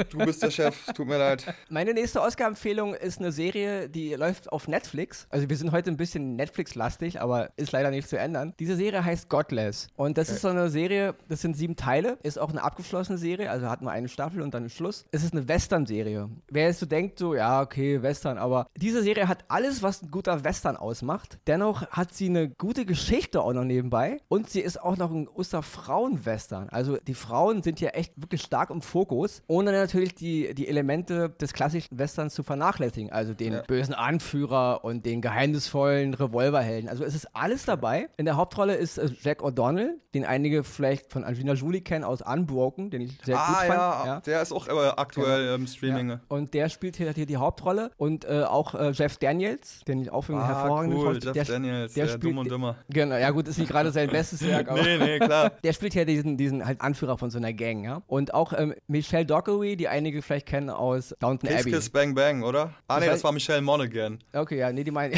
Du 0.09 0.19
bist 0.19 0.43
der 0.43 0.51
Chef, 0.51 0.87
tut 0.95 1.07
mir 1.07 1.19
leid. 1.19 1.55
Meine 1.69 1.93
nächste 1.93 2.23
Oscar-Empfehlung 2.23 2.95
ist 2.95 3.19
eine 3.19 3.33
Serie, 3.33 3.89
die 3.89 4.15
läuft 4.15 4.51
auf 4.51 4.69
Netflix. 4.69 5.27
Also 5.31 5.49
wir 5.49 5.57
sind 5.57 5.73
heute 5.73 5.91
ein 5.91 5.97
bisschen 5.97 6.37
Netflix-lastig, 6.37 7.21
aber 7.21 7.51
ist 7.57 7.73
leider 7.73 7.91
nicht 7.91 8.09
zu 8.09 8.19
ändern. 8.19 8.55
Diese 8.59 8.77
Serie 8.77 9.05
heißt 9.05 9.29
Godless. 9.29 9.89
Und 9.97 10.17
das 10.17 10.31
ist 10.31 10.43
so 10.43 10.49
eine 10.49 10.71
Serie, 10.71 11.15
das 11.29 11.43
sind 11.43 11.57
sieben 11.57 11.77
Teile, 11.77 12.19
ist 12.23 12.39
auch 12.39 12.51
eine 12.51 12.63
abgeschlossene 12.63 13.19
Serie, 13.19 13.51
also 13.51 13.69
hat 13.69 13.83
nur 13.83 13.91
eine 13.91 14.09
Staffel 14.09 14.43
und 14.43 14.55
dann 14.55 14.63
einen 14.63 14.71
Schluss. 14.71 15.05
Es 15.11 15.23
ist 15.23 15.33
eine 15.33 15.47
Western-Serie. 15.47 16.31
Wer 16.49 16.67
jetzt 16.67 16.81
so 16.81 16.87
denkt, 16.87 17.19
so, 17.19 17.35
ja, 17.35 17.61
okay, 17.61 18.03
Western, 18.03 18.39
aber 18.39 18.67
diese 18.77 19.03
Serie 19.03 19.29
hat 19.29 19.45
alles, 19.49 19.83
was 19.83 20.03
ein 20.03 20.11
guter 20.11 20.45
Western 20.45 20.77
ausmacht. 20.77 21.39
Dennoch 21.47 21.87
hat 21.91 22.15
sie 22.15 22.27
eine 22.27 22.49
gute 22.49 22.87
Geschichte 22.87 23.43
auch 23.43 23.53
noch 23.53 23.65
nebenbei 23.65 24.19
und 24.29 24.49
sie 24.49 24.61
ist 24.61 24.81
auch 24.81 24.97
noch 24.97 25.11
ein 25.11 25.29
Osterfrauen-Western. 25.29 26.69
Also 26.71 26.97
die 26.97 27.15
Frauen 27.15 27.63
sind 27.63 27.79
hier 27.79 27.95
echt 27.95 28.13
wirklich 28.17 28.43
stark 28.43 28.71
im 28.71 28.83
Fokus, 28.83 29.43
ohne 29.47 29.73
natürlich 29.91 30.15
die, 30.15 30.55
die 30.55 30.69
Elemente 30.69 31.31
des 31.31 31.53
klassischen 31.53 31.99
Westerns 31.99 32.35
zu 32.35 32.43
vernachlässigen. 32.43 33.11
Also 33.11 33.35
den 33.35 33.53
Ja. 33.55 33.63
bösen 33.63 33.95
Anführer 33.95 34.85
und 34.85 35.05
den 35.05 35.21
geheimnisvollen 35.21 36.15
Revolverhelden. 36.15 36.89
Also 36.89 37.05
es 37.05 37.15
ist 37.15 37.29
alles 37.35 37.65
dabei. 37.65 38.09
In 38.17 38.25
der 38.25 38.37
Hauptrolle 38.37 38.75
ist 38.77 38.99
äh, 38.99 39.09
Jack 39.23 39.43
O'Donnell, 39.43 39.95
den 40.15 40.25
einige 40.25 40.63
vielleicht 40.65 41.13
von 41.13 41.25
Angelina 41.25 41.55
Jolie 41.55 41.81
kennen 41.81 42.05
aus 42.05 42.23
Unbroken, 42.23 42.91
den 42.91 43.03
ich 43.03 43.13
sehr 43.25 43.37
gut 43.37 43.45
ah 43.45 43.53
fand. 43.55 43.71
ja, 43.71 44.07
ja. 44.07 44.21
der 44.21 44.43
ist 44.43 44.53
auch 44.53 44.69
äh, 44.69 44.71
aktuell 44.97 45.55
im 45.55 45.67
Streaming. 45.67 46.11
Ja. 46.11 46.21
Und 46.29 46.55
der 46.55 46.69
spielt 46.69 46.97
hier, 46.97 47.13
hier 47.13 47.27
die 47.27 47.37
Hauptrolle 47.37 47.91
und 47.97 48.25
äh, 48.25 48.43
auch 48.45 48.75
äh, 48.75 48.91
Jeff 48.91 49.17
Daniels, 49.19 49.81
den 49.87 50.01
ich 50.03 50.11
auch 50.11 50.23
für 50.23 50.33
einen 50.35 50.43
Ah, 50.43 50.47
hervorragenden 50.61 50.99
cool, 50.99 51.19
Jeff 51.23 51.33
der, 51.33 51.45
Daniels, 51.45 51.95
der 51.95 52.05
der 52.07 52.13
spielt- 52.13 52.25
Dumm 52.25 52.39
und 52.39 52.51
Dümmer. 52.51 52.77
Genau, 52.89 53.17
ja 53.17 53.31
gut, 53.31 53.49
ist 53.49 53.59
nicht 53.59 53.71
gerade 53.71 53.91
sein 53.91 54.09
bestes 54.13 54.47
Werk, 54.47 54.69
aber 54.71 54.83
Nee, 54.83 54.99
nee, 54.99 55.19
klar. 55.19 55.51
der 55.65 55.73
spielt 55.73 55.95
ja 55.95 56.05
diesen, 56.05 56.37
diesen 56.37 56.65
halt 56.65 56.81
Anführer 56.81 57.19
von 57.19 57.31
so 57.31 57.39
einer 57.39 57.53
Gang, 57.53 57.85
ja. 57.85 58.03
Und 58.07 58.35
auch 58.35 58.53
ähm, 58.57 58.75
Michelle 58.87 59.27
Dockery, 59.27 59.77
die 59.81 59.89
einige 59.89 60.23
vielleicht 60.23 60.47
kennen 60.47 60.71
aus 60.71 61.15
Downton 61.21 61.49
Kiss 61.49 61.61
Abbey. 61.61 61.71
Kiss 61.73 61.91
Bang 61.91 62.15
Bang, 62.15 62.43
oder? 62.43 62.75
Ah 62.87 63.01
nee, 63.01 63.07
das 63.07 63.25
war 63.25 63.33
Michelle 63.33 63.63
Monaghan. 63.63 64.19
Okay, 64.33 64.59
ja, 64.59 64.71
nee, 64.73 64.85
die 64.85 64.91
meine 64.91 65.15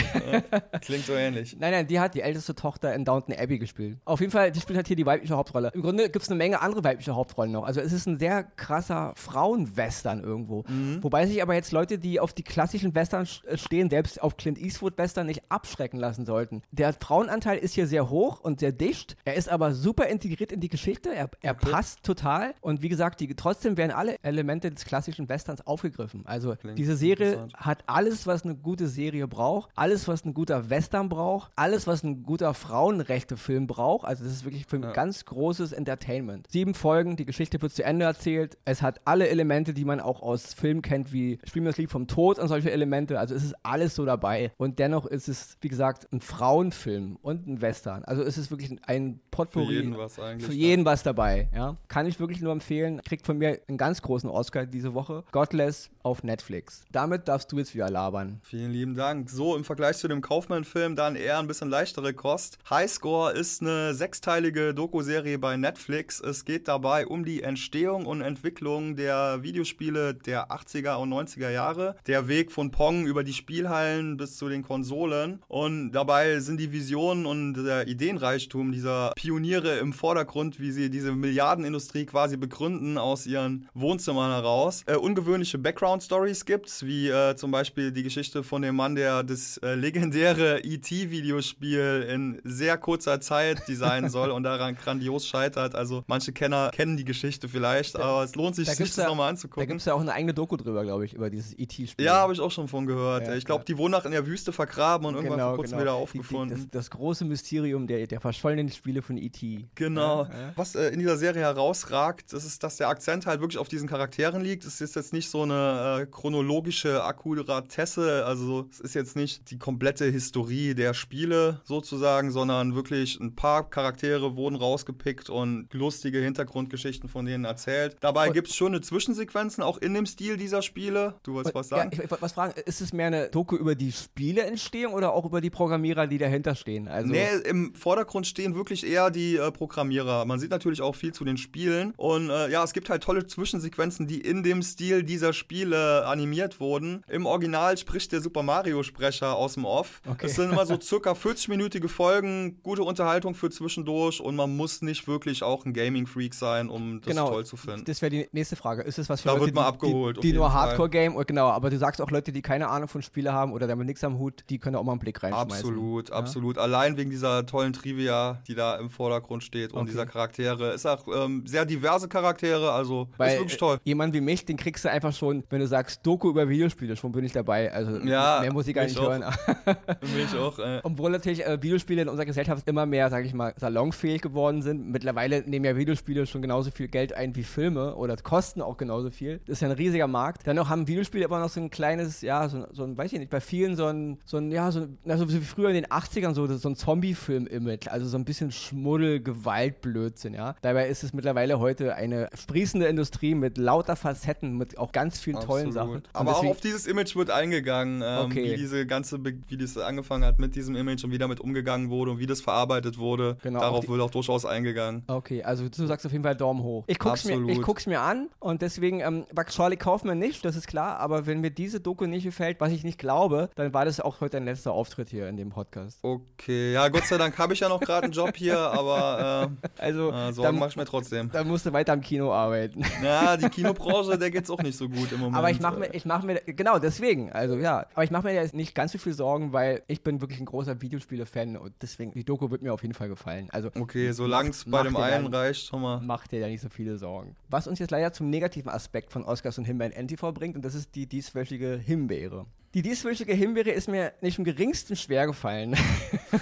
Klingt 0.80 1.04
so 1.04 1.12
ähnlich. 1.14 1.56
Nein, 1.60 1.72
nein, 1.72 1.86
die 1.86 1.98
hat 2.00 2.14
die 2.14 2.20
älteste 2.22 2.54
Tochter 2.54 2.94
in 2.94 3.04
Downton 3.04 3.34
Abbey 3.36 3.58
gespielt. 3.58 3.98
Auf 4.04 4.20
jeden 4.20 4.32
Fall, 4.32 4.52
die 4.52 4.60
spielt 4.60 4.76
halt 4.76 4.86
hier 4.86 4.96
die 4.96 5.04
weibliche 5.06 5.36
Hauptrolle. 5.36 5.70
Im 5.74 5.82
Grunde 5.82 6.04
gibt 6.08 6.22
es 6.22 6.28
eine 6.30 6.38
Menge 6.38 6.60
andere 6.60 6.84
weibliche 6.84 7.14
Hauptrollen 7.14 7.52
noch. 7.52 7.64
Also 7.64 7.80
es 7.80 7.92
ist 7.92 8.06
ein 8.06 8.18
sehr 8.18 8.44
krasser 8.44 9.12
Frauenwestern 9.16 10.22
irgendwo. 10.22 10.64
Wobei 11.00 11.26
sich 11.26 11.42
aber 11.42 11.54
jetzt 11.54 11.72
Leute, 11.72 11.98
die 11.98 12.20
auf 12.20 12.32
die 12.32 12.42
klassischen 12.42 12.94
Western 12.94 13.26
äh, 13.46 13.56
stehen, 13.56 13.90
selbst 13.90 14.22
auf 14.22 14.36
Clint 14.36 14.58
Eastwood-Western 14.58 15.26
nicht 15.26 15.42
abschrecken 15.48 15.98
lassen 15.98 16.24
sollten. 16.24 16.62
Der 16.70 16.92
Frauenanteil 16.92 17.58
ist 17.58 17.74
hier 17.74 17.86
sehr 17.86 18.08
hoch 18.10 18.40
und 18.40 18.60
sehr 18.60 18.72
dicht. 18.72 19.16
Er 19.24 19.34
ist 19.34 19.48
aber 19.48 19.72
super 19.72 20.06
integriert 20.06 20.52
in 20.52 20.60
die 20.60 20.68
Geschichte. 20.68 21.10
Er, 21.14 21.30
er 21.40 21.52
Okay. 21.52 21.70
passt 21.70 22.02
total. 22.02 22.54
Und 22.60 22.82
wie 22.82 22.88
gesagt, 22.88 23.20
die, 23.20 23.34
trotzdem 23.34 23.76
werden 23.76 23.90
alle 23.92 24.16
Elemente 24.22 24.41
des 24.46 24.84
klassischen 24.84 25.28
Westerns 25.28 25.66
aufgegriffen. 25.66 26.22
Also 26.26 26.56
Klingt 26.56 26.78
diese 26.78 26.96
Serie 26.96 27.48
hat 27.56 27.84
alles, 27.86 28.26
was 28.26 28.44
eine 28.44 28.54
gute 28.54 28.88
Serie 28.88 29.26
braucht, 29.28 29.70
alles, 29.74 30.08
was 30.08 30.24
ein 30.24 30.34
guter 30.34 30.70
Western 30.70 31.08
braucht, 31.08 31.52
alles, 31.56 31.86
was 31.86 32.02
ein 32.02 32.22
guter 32.22 32.54
Frauenrechte-Film 32.54 33.66
braucht. 33.66 34.06
Also 34.06 34.24
das 34.24 34.32
ist 34.32 34.44
wirklich 34.44 34.66
für 34.66 34.76
ein 34.76 34.82
Ja. 34.82 34.92
ganz 34.92 35.24
großes 35.24 35.72
Entertainment. 35.72 36.46
Sieben 36.50 36.74
Folgen, 36.74 37.16
die 37.16 37.24
Geschichte 37.24 37.60
wird 37.62 37.72
zu 37.72 37.84
Ende 37.84 38.04
erzählt. 38.04 38.58
Es 38.64 38.82
hat 38.82 39.00
alle 39.04 39.28
Elemente, 39.28 39.72
die 39.74 39.84
man 39.84 40.00
auch 40.00 40.22
aus 40.22 40.54
Filmen 40.54 40.82
kennt, 40.82 41.12
wie 41.12 41.38
Spielen 41.44 41.64
das 41.64 41.76
Lied 41.78 41.90
vom 41.90 42.06
Tod 42.06 42.38
und 42.38 42.48
solche 42.48 42.70
Elemente. 42.70 43.18
Also 43.18 43.34
es 43.34 43.44
ist 43.44 43.54
alles 43.62 43.94
so 43.94 44.04
dabei. 44.04 44.52
Und 44.56 44.78
dennoch 44.78 45.06
ist 45.06 45.28
es, 45.28 45.56
wie 45.60 45.68
gesagt, 45.68 46.08
ein 46.12 46.20
Frauenfilm 46.20 47.16
und 47.22 47.46
ein 47.46 47.60
Western. 47.60 48.04
Also 48.04 48.22
es 48.22 48.36
ist 48.36 48.50
wirklich 48.50 48.70
ein 48.86 49.14
Für 49.14 49.20
Potpourri. 49.30 49.74
jeden 49.76 49.96
was 49.96 50.18
eigentlich. 50.18 50.46
Für 50.46 50.52
jeden 50.54 50.84
was 50.84 51.02
dabei, 51.02 51.48
ja. 51.54 51.76
Kann 51.88 52.06
ich 52.06 52.20
wirklich 52.20 52.40
nur 52.40 52.52
empfehlen. 52.52 53.00
Kriegt 53.04 53.26
von 53.26 53.38
mir 53.38 53.60
einen 53.68 53.78
ganz 53.78 54.02
großen 54.02 54.28
Oscar 54.32 54.66
diese 54.66 54.94
Woche. 54.94 55.24
Godless 55.32 55.90
auf 56.02 56.22
Netflix. 56.22 56.84
Damit 56.90 57.28
darfst 57.28 57.52
du 57.52 57.58
jetzt 57.58 57.74
wieder 57.74 57.90
labern. 57.90 58.40
Vielen 58.42 58.72
lieben 58.72 58.94
Dank. 58.94 59.30
So, 59.30 59.56
im 59.56 59.64
Vergleich 59.64 59.98
zu 59.98 60.08
dem 60.08 60.20
Kaufmann-Film 60.20 60.96
dann 60.96 61.16
eher 61.16 61.38
ein 61.38 61.46
bisschen 61.46 61.70
leichtere 61.70 62.12
Kost. 62.12 62.58
Highscore 62.68 63.32
ist 63.32 63.62
eine 63.62 63.94
sechsteilige 63.94 64.74
Doku-Serie 64.74 65.38
bei 65.38 65.56
Netflix. 65.56 66.20
Es 66.20 66.44
geht 66.44 66.68
dabei 66.68 67.06
um 67.06 67.24
die 67.24 67.42
Entstehung 67.42 68.06
und 68.06 68.20
Entwicklung 68.20 68.96
der 68.96 69.42
Videospiele 69.42 70.14
der 70.14 70.50
80er 70.50 70.96
und 70.96 71.12
90er 71.12 71.50
Jahre. 71.50 71.96
Der 72.06 72.28
Weg 72.28 72.52
von 72.52 72.70
Pong 72.70 73.06
über 73.06 73.22
die 73.22 73.32
Spielhallen 73.32 74.16
bis 74.16 74.36
zu 74.36 74.48
den 74.48 74.62
Konsolen. 74.62 75.42
Und 75.48 75.92
dabei 75.92 76.40
sind 76.40 76.58
die 76.58 76.72
Visionen 76.72 77.26
und 77.26 77.54
der 77.54 77.86
Ideenreichtum 77.86 78.72
dieser 78.72 79.12
Pioniere 79.14 79.78
im 79.78 79.92
Vordergrund, 79.92 80.58
wie 80.58 80.72
sie 80.72 80.90
diese 80.90 81.12
Milliardenindustrie 81.12 82.06
quasi 82.06 82.36
begründen 82.36 82.98
aus 82.98 83.26
ihren 83.26 83.68
Wohnzimmern 83.74 84.21
heraus. 84.30 84.82
Äh, 84.86 84.96
ungewöhnliche 84.96 85.58
Background-Stories 85.58 86.44
gibt's, 86.44 86.84
wie 86.84 87.08
äh, 87.08 87.36
zum 87.36 87.50
Beispiel 87.50 87.92
die 87.92 88.02
Geschichte 88.02 88.42
von 88.42 88.62
dem 88.62 88.76
Mann, 88.76 88.94
der 88.94 89.22
das 89.22 89.58
äh, 89.58 89.74
legendäre 89.74 90.60
E.T.-Videospiel 90.60 92.02
in 92.02 92.40
sehr 92.44 92.78
kurzer 92.78 93.20
Zeit 93.20 93.66
designen 93.68 94.10
soll 94.10 94.30
und 94.30 94.42
daran 94.42 94.76
grandios 94.76 95.26
scheitert. 95.26 95.74
Also 95.74 96.04
manche 96.06 96.32
Kenner 96.32 96.70
kennen 96.72 96.96
die 96.96 97.04
Geschichte 97.04 97.48
vielleicht, 97.48 97.94
da, 97.96 98.00
aber 98.00 98.24
es 98.24 98.34
lohnt 98.34 98.56
sich, 98.56 98.68
sich 98.68 98.78
das 98.78 98.96
ja, 98.96 99.06
nochmal 99.06 99.30
anzugucken. 99.30 99.62
Da 99.62 99.66
gibt 99.66 99.80
es 99.80 99.86
ja 99.86 99.94
auch 99.94 100.00
eine 100.00 100.12
eigene 100.12 100.34
Doku 100.34 100.56
drüber, 100.56 100.82
glaube 100.82 101.04
ich, 101.04 101.14
über 101.14 101.30
dieses 101.30 101.58
E.T.-Spiel. 101.58 102.04
Ja, 102.04 102.14
habe 102.14 102.32
ich 102.32 102.40
auch 102.40 102.50
schon 102.50 102.68
von 102.68 102.86
gehört. 102.86 103.26
Ja, 103.26 103.34
ich 103.34 103.44
glaube, 103.44 103.64
die 103.64 103.76
wurden 103.76 103.92
nach 103.92 104.04
in 104.04 104.12
der 104.12 104.26
Wüste 104.26 104.52
vergraben 104.52 105.06
und 105.06 105.14
irgendwann 105.14 105.38
genau, 105.38 105.48
vor 105.50 105.56
kurzem 105.56 105.78
genau. 105.78 105.82
wieder 105.82 105.94
aufgefunden. 105.94 106.56
Die, 106.56 106.64
die, 106.64 106.70
das, 106.70 106.84
das, 106.86 106.90
große 106.90 107.24
Mysterium 107.24 107.86
der, 107.86 108.06
der 108.06 108.20
verschollenen 108.20 108.70
Spiele 108.70 109.02
von 109.02 109.16
E.T. 109.16 109.66
Genau. 109.74 110.24
Ja, 110.24 110.52
Was 110.56 110.74
äh, 110.74 110.88
in 110.88 110.98
dieser 110.98 111.16
Serie 111.16 111.42
herausragt, 111.42 112.32
das 112.32 112.44
ist, 112.44 112.62
dass 112.62 112.76
der 112.76 112.88
Akzent 112.88 113.26
halt 113.26 113.40
wirklich 113.40 113.58
auf 113.58 113.68
diesen 113.68 113.88
Charakteren 114.12 114.42
liegt. 114.42 114.64
Es 114.64 114.80
ist 114.80 114.94
jetzt 114.94 115.12
nicht 115.12 115.30
so 115.30 115.42
eine 115.42 116.02
äh, 116.02 116.06
chronologische 116.06 117.02
Akkuratesse, 117.02 118.24
also 118.26 118.68
es 118.70 118.80
ist 118.80 118.94
jetzt 118.94 119.16
nicht 119.16 119.50
die 119.50 119.58
komplette 119.58 120.04
Historie 120.04 120.74
der 120.74 120.92
Spiele 120.92 121.60
sozusagen, 121.64 122.30
sondern 122.30 122.74
wirklich 122.74 123.18
ein 123.20 123.34
paar 123.34 123.68
Charaktere 123.68 124.36
wurden 124.36 124.56
rausgepickt 124.56 125.30
und 125.30 125.72
lustige 125.72 126.18
Hintergrundgeschichten 126.18 127.08
von 127.08 127.24
denen 127.24 127.44
erzählt. 127.44 127.96
Dabei 128.00 128.28
gibt 128.28 128.48
es 128.48 128.54
schöne 128.54 128.80
Zwischensequenzen, 128.82 129.64
auch 129.64 129.78
in 129.78 129.94
dem 129.94 130.06
Stil 130.06 130.36
dieser 130.36 130.60
Spiele. 130.60 131.14
Du 131.22 131.34
wolltest 131.34 131.54
was 131.54 131.68
sagen? 131.68 131.90
Ja, 131.94 132.04
ich 132.04 132.10
wollte 132.10 132.22
was 132.22 132.32
fragen. 132.32 132.60
Ist 132.66 132.80
es 132.80 132.92
mehr 132.92 133.06
eine 133.06 133.28
Doku 133.28 133.56
über 133.56 133.74
die 133.74 133.92
Spieleentstehung 133.92 134.92
oder 134.92 135.12
auch 135.12 135.24
über 135.24 135.40
die 135.40 135.50
Programmierer, 135.50 136.06
die 136.06 136.18
dahinter 136.18 136.54
stehen? 136.54 136.88
Also 136.88 137.10
nee, 137.10 137.26
im 137.44 137.74
Vordergrund 137.74 138.26
stehen 138.26 138.54
wirklich 138.54 138.86
eher 138.86 139.10
die 139.10 139.36
äh, 139.36 139.50
Programmierer. 139.50 140.26
Man 140.26 140.38
sieht 140.38 140.50
natürlich 140.50 140.82
auch 140.82 140.94
viel 140.94 141.14
zu 141.14 141.24
den 141.24 141.38
Spielen. 141.38 141.94
Und 141.96 142.28
äh, 142.28 142.50
ja, 142.50 142.62
es 142.62 142.74
gibt 142.74 142.90
halt 142.90 143.02
tolle 143.02 143.26
Zwischensequenzen, 143.26 144.01
die 144.06 144.20
in 144.20 144.42
dem 144.42 144.62
Stil 144.62 145.02
dieser 145.02 145.32
Spiele 145.32 146.06
animiert 146.06 146.60
wurden. 146.60 147.02
Im 147.08 147.26
Original 147.26 147.76
spricht 147.78 148.12
der 148.12 148.20
Super 148.20 148.42
Mario-Sprecher 148.42 149.34
aus 149.34 149.54
dem 149.54 149.64
Off. 149.64 150.00
Okay. 150.08 150.26
Es 150.26 150.36
sind 150.36 150.52
immer 150.52 150.66
so 150.66 150.78
circa 150.80 151.12
40-minütige 151.12 151.88
Folgen, 151.88 152.62
gute 152.62 152.82
Unterhaltung 152.82 153.34
für 153.34 153.50
zwischendurch 153.50 154.20
und 154.20 154.36
man 154.36 154.56
muss 154.56 154.82
nicht 154.82 155.06
wirklich 155.06 155.42
auch 155.42 155.64
ein 155.64 155.72
Gaming-Freak 155.72 156.34
sein, 156.34 156.68
um 156.68 157.00
das 157.00 157.10
genau, 157.14 157.30
toll 157.30 157.46
zu 157.46 157.56
finden. 157.56 157.84
Das 157.84 158.02
wäre 158.02 158.10
die 158.10 158.28
nächste 158.32 158.56
Frage. 158.56 158.82
Ist 158.82 158.98
es 158.98 159.08
was 159.08 159.20
für 159.20 159.28
da 159.28 159.34
Leute, 159.34 159.46
wird 159.46 159.54
man 159.54 159.64
abgeholt, 159.64 160.16
die, 160.18 160.32
die 160.32 160.32
nur 160.32 160.52
Hardcore-Game, 160.52 161.16
genau, 161.26 161.48
aber 161.48 161.70
du 161.70 161.78
sagst 161.78 162.00
auch 162.00 162.10
Leute, 162.10 162.32
die 162.32 162.42
keine 162.42 162.68
Ahnung 162.68 162.88
von 162.88 163.02
Spiele 163.02 163.32
haben 163.32 163.52
oder 163.52 163.66
damit 163.66 163.86
nichts 163.86 164.04
am 164.04 164.18
Hut, 164.18 164.44
die 164.48 164.58
können 164.58 164.76
auch 164.76 164.84
mal 164.84 164.92
einen 164.92 165.00
Blick 165.00 165.22
reinschmeißen. 165.22 165.68
Absolut, 165.68 166.10
ja? 166.10 166.14
absolut. 166.16 166.58
Allein 166.58 166.96
wegen 166.96 167.10
dieser 167.10 167.46
tollen 167.46 167.72
Trivia, 167.72 168.42
die 168.46 168.54
da 168.54 168.76
im 168.76 168.90
Vordergrund 168.90 169.42
steht 169.42 169.72
und 169.72 169.82
okay. 169.82 169.90
dieser 169.90 170.06
Charaktere. 170.06 170.72
Ist 170.72 170.86
auch 170.86 171.06
ähm, 171.08 171.46
sehr 171.46 171.64
diverse 171.64 172.08
Charaktere, 172.08 172.72
also 172.72 173.08
Weil, 173.16 173.32
ist 173.32 173.38
wirklich 173.40 173.58
toll. 173.58 173.76
Äh, 173.76 173.90
jemand 173.92 174.14
wie 174.14 174.20
mich, 174.20 174.44
den 174.44 174.56
kriegst 174.56 174.84
du 174.84 174.90
einfach 174.90 175.12
schon, 175.12 175.44
wenn 175.50 175.60
du 175.60 175.66
sagst 175.66 176.04
Doku 176.06 176.30
über 176.30 176.48
Videospiele, 176.48 176.96
schon 176.96 177.12
bin 177.12 177.24
ich 177.24 177.32
dabei. 177.32 177.72
Also 177.72 177.98
ja, 177.98 178.38
mehr 178.40 178.52
muss 178.52 178.66
ich 178.66 178.74
gar 178.74 178.84
nicht 178.84 178.98
auch. 178.98 179.10
hören. 179.10 179.24
mich 180.16 180.38
auch. 180.38 180.58
Äh. 180.58 180.80
Obwohl 180.82 181.10
natürlich 181.10 181.44
äh, 181.44 181.62
Videospiele 181.62 182.02
in 182.02 182.08
unserer 182.08 182.26
Gesellschaft 182.26 182.66
immer 182.68 182.86
mehr, 182.86 183.10
sage 183.10 183.26
ich 183.26 183.34
mal, 183.34 183.52
salonfähig 183.56 184.22
geworden 184.22 184.62
sind. 184.62 184.90
Mittlerweile 184.90 185.42
nehmen 185.42 185.64
ja 185.64 185.76
Videospiele 185.76 186.26
schon 186.26 186.42
genauso 186.42 186.70
viel 186.70 186.88
Geld 186.88 187.12
ein 187.12 187.36
wie 187.36 187.42
Filme 187.42 187.94
oder 187.96 188.16
kosten 188.16 188.62
auch 188.62 188.76
genauso 188.76 189.10
viel. 189.10 189.40
Das 189.46 189.58
ist 189.58 189.60
ja 189.60 189.68
ein 189.68 189.74
riesiger 189.74 190.06
Markt. 190.06 190.46
Dann 190.46 190.56
noch 190.56 190.68
haben 190.68 190.88
Videospiele 190.88 191.24
immer 191.24 191.40
noch 191.40 191.50
so 191.50 191.60
ein 191.60 191.70
kleines, 191.70 192.22
ja, 192.22 192.48
so, 192.48 192.66
so 192.72 192.84
ein, 192.84 192.96
weiß 192.96 193.12
ich 193.12 193.18
nicht, 193.18 193.30
bei 193.30 193.40
vielen 193.40 193.76
so 193.76 193.86
ein, 193.86 194.18
so 194.24 194.38
ein 194.38 194.50
ja, 194.50 194.70
so, 194.70 194.86
also 195.06 195.28
wie 195.28 195.38
früher 195.40 195.68
in 195.68 195.74
den 195.74 195.86
80ern 195.86 196.34
so, 196.34 196.46
so 196.46 196.68
ein 196.68 196.76
Zombie-Film-Image, 196.76 197.88
also 197.88 198.06
so 198.06 198.16
ein 198.16 198.24
bisschen 198.24 198.50
Schmuddel, 198.52 199.22
Gewaltblödsinn, 199.22 200.34
ja. 200.34 200.54
Dabei 200.62 200.88
ist 200.88 201.04
es 201.04 201.12
mittlerweile 201.12 201.58
heute 201.58 201.94
eine 201.94 202.28
sprießende 202.34 202.86
Industrie 202.86 203.34
mit 203.34 203.58
lauter 203.82 203.96
Facetten, 203.96 204.56
mit 204.56 204.78
auch 204.78 204.92
ganz 204.92 205.18
vielen 205.18 205.36
Absolut. 205.36 205.60
tollen 205.60 205.72
Sachen. 205.72 206.02
Aber 206.12 206.30
deswegen, 206.30 206.48
auch 206.48 206.50
auf 206.52 206.60
dieses 206.60 206.86
Image 206.86 207.16
wird 207.16 207.30
eingegangen, 207.30 208.02
ähm, 208.04 208.26
okay. 208.26 208.44
wie 208.44 208.56
diese 208.56 208.86
ganze, 208.86 209.18
wie 209.24 209.56
das 209.56 209.76
angefangen 209.76 210.24
hat 210.24 210.38
mit 210.38 210.54
diesem 210.54 210.76
Image 210.76 211.04
und 211.04 211.10
wie 211.10 211.18
damit 211.18 211.40
umgegangen 211.40 211.90
wurde 211.90 212.12
und 212.12 212.18
wie 212.18 212.26
das 212.26 212.40
verarbeitet 212.40 212.98
wurde. 212.98 213.36
Genau, 213.42 213.60
Darauf 213.60 213.88
wird 213.88 214.00
auch 214.00 214.10
durchaus 214.10 214.44
eingegangen. 214.44 215.02
Okay, 215.08 215.42
also 215.42 215.68
du 215.68 215.86
sagst 215.86 216.06
auf 216.06 216.12
jeden 216.12 216.24
Fall 216.24 216.36
Daumen 216.36 216.62
hoch. 216.62 216.84
Ich 216.86 216.98
guck's, 216.98 217.24
mir, 217.24 217.48
ich 217.48 217.60
guck's 217.60 217.86
mir 217.86 218.00
an 218.00 218.28
und 218.38 218.62
deswegen, 218.62 219.00
ähm, 219.00 219.26
Charlie 219.48 219.76
Kaufman 219.76 220.18
nicht, 220.18 220.44
das 220.44 220.56
ist 220.56 220.68
klar, 220.68 220.98
aber 220.98 221.26
wenn 221.26 221.40
mir 221.40 221.50
diese 221.50 221.80
Doku 221.80 222.06
nicht 222.06 222.24
gefällt, 222.24 222.60
was 222.60 222.72
ich 222.72 222.84
nicht 222.84 222.98
glaube, 222.98 223.50
dann 223.56 223.74
war 223.74 223.84
das 223.84 224.00
auch 224.00 224.20
heute 224.20 224.36
dein 224.36 224.44
letzter 224.44 224.72
Auftritt 224.72 225.10
hier 225.10 225.28
in 225.28 225.36
dem 225.36 225.50
Podcast. 225.50 225.98
Okay, 226.02 226.72
ja, 226.72 226.88
Gott 226.88 227.04
sei 227.04 227.18
Dank 227.18 227.36
habe 227.38 227.52
ich 227.52 227.60
ja 227.60 227.68
noch 227.68 227.80
gerade 227.80 228.04
einen 228.04 228.12
Job 228.12 228.36
hier, 228.36 228.58
aber 228.58 229.50
äh, 229.50 229.68
also, 229.82 230.12
äh, 230.12 230.32
Sorgen 230.32 230.58
mache 230.58 230.70
ich 230.70 230.76
mir 230.76 230.84
trotzdem. 230.84 231.30
Dann 231.32 231.48
musst 231.48 231.66
du 231.66 231.72
weiter 231.72 231.92
am 231.92 232.00
Kino 232.00 232.32
arbeiten. 232.32 232.82
Ja, 233.02 233.36
die 233.36 233.48
Kinobranche, 233.78 234.18
der 234.18 234.30
geht's 234.30 234.50
auch 234.50 234.62
nicht 234.62 234.76
so 234.76 234.88
gut 234.88 235.12
im 235.12 235.20
Moment. 235.20 235.36
Aber 235.36 235.50
ich 235.50 235.60
mache 235.60 235.78
mir, 235.78 235.94
ich 235.94 236.04
mache 236.04 236.26
mir, 236.26 236.40
genau 236.46 236.78
deswegen, 236.78 237.32
also 237.32 237.56
ja, 237.56 237.86
aber 237.94 238.04
ich 238.04 238.10
mache 238.10 238.26
mir 238.26 238.34
jetzt 238.34 238.54
nicht 238.54 238.74
ganz 238.74 238.92
so 238.92 238.98
viel 238.98 239.12
Sorgen, 239.12 239.52
weil 239.52 239.82
ich 239.88 240.02
bin 240.02 240.20
wirklich 240.20 240.40
ein 240.40 240.46
großer 240.46 240.80
Videospiele-Fan 240.80 241.56
und 241.56 241.72
deswegen, 241.82 242.12
die 242.12 242.24
Doku 242.24 242.50
wird 242.50 242.62
mir 242.62 242.72
auf 242.72 242.82
jeden 242.82 242.94
Fall 242.94 243.08
gefallen. 243.08 243.48
Also, 243.50 243.70
okay, 243.78 244.12
solange 244.12 244.50
es 244.50 244.64
bei 244.64 244.82
dem 244.82 244.96
einen 244.96 245.26
reicht, 245.26 245.66
schon 245.66 245.82
mal. 245.82 246.00
Macht 246.00 246.32
dir 246.32 246.40
ja 246.40 246.48
nicht 246.48 246.60
so 246.60 246.68
viele 246.68 246.98
Sorgen. 246.98 247.36
Was 247.48 247.66
uns 247.66 247.78
jetzt 247.78 247.90
leider 247.90 248.12
zum 248.12 248.30
negativen 248.30 248.70
Aspekt 248.70 249.12
von 249.12 249.24
Oscars 249.24 249.58
und 249.58 249.64
Himbeeren 249.64 249.92
NTV 249.92 250.32
bringt 250.32 250.56
und 250.56 250.64
das 250.64 250.74
ist 250.74 250.94
die 250.94 251.06
dieswöchige 251.06 251.76
Himbeere. 251.76 252.46
Die 252.74 252.80
dieswöchige 252.80 253.34
Himbeere 253.34 253.70
ist 253.70 253.86
mir 253.86 254.14
nicht 254.22 254.38
im 254.38 254.44
geringsten 254.44 254.96
schwer 254.96 255.26
gefallen. 255.26 255.76